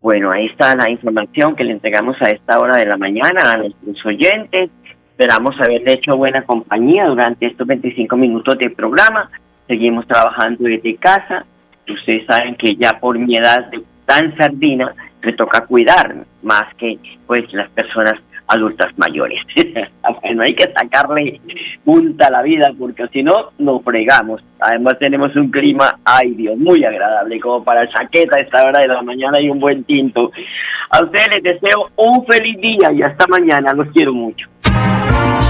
Bueno, 0.00 0.30
ahí 0.30 0.46
está 0.46 0.76
la 0.76 0.88
información 0.88 1.56
que 1.56 1.64
le 1.64 1.72
entregamos 1.72 2.16
a 2.20 2.30
esta 2.30 2.60
hora 2.60 2.76
de 2.76 2.86
la 2.86 2.96
mañana 2.96 3.52
a 3.52 3.56
nuestros 3.56 4.06
oyentes. 4.06 4.70
Esperamos 5.18 5.58
haberle 5.58 5.94
hecho 5.94 6.14
buena 6.14 6.42
compañía 6.42 7.06
durante 7.06 7.46
estos 7.46 7.66
25 7.66 8.18
minutos 8.18 8.58
de 8.58 8.68
programa. 8.68 9.30
Seguimos 9.66 10.06
trabajando 10.06 10.64
desde 10.64 10.94
casa. 10.96 11.46
Ustedes 11.88 12.26
saben 12.26 12.54
que 12.56 12.76
ya 12.76 13.00
por 13.00 13.18
mi 13.18 13.34
edad 13.34 13.64
de 13.70 13.82
tan 14.04 14.36
sardina 14.36 14.94
me 15.22 15.32
toca 15.32 15.64
cuidar 15.64 16.16
más 16.42 16.64
que 16.74 16.98
pues 17.26 17.50
las 17.54 17.70
personas 17.70 18.12
adultas 18.46 18.92
mayores. 18.98 19.40
bueno, 20.22 20.42
hay 20.42 20.54
que 20.54 20.70
sacarle 20.78 21.40
punta 21.82 22.26
a 22.26 22.32
la 22.32 22.42
vida 22.42 22.70
porque 22.78 23.08
si 23.08 23.22
no, 23.22 23.52
nos 23.58 23.82
fregamos. 23.82 24.44
Además 24.60 24.98
tenemos 24.98 25.34
un 25.34 25.50
clima, 25.50 25.98
ay 26.04 26.32
Dios, 26.32 26.58
muy 26.58 26.84
agradable, 26.84 27.40
como 27.40 27.64
para 27.64 27.88
chaqueta 27.88 28.36
a 28.36 28.40
esta 28.40 28.64
hora 28.64 28.80
de 28.80 28.88
la 28.88 29.00
mañana 29.00 29.40
y 29.40 29.48
un 29.48 29.60
buen 29.60 29.82
tinto. 29.84 30.30
A 30.90 31.02
ustedes 31.02 31.42
les 31.42 31.54
deseo 31.54 31.88
un 31.96 32.26
feliz 32.26 32.60
día 32.60 32.92
y 32.92 33.00
hasta 33.00 33.26
mañana. 33.28 33.72
Los 33.72 33.88
quiero 33.92 34.12
mucho. 34.12 34.46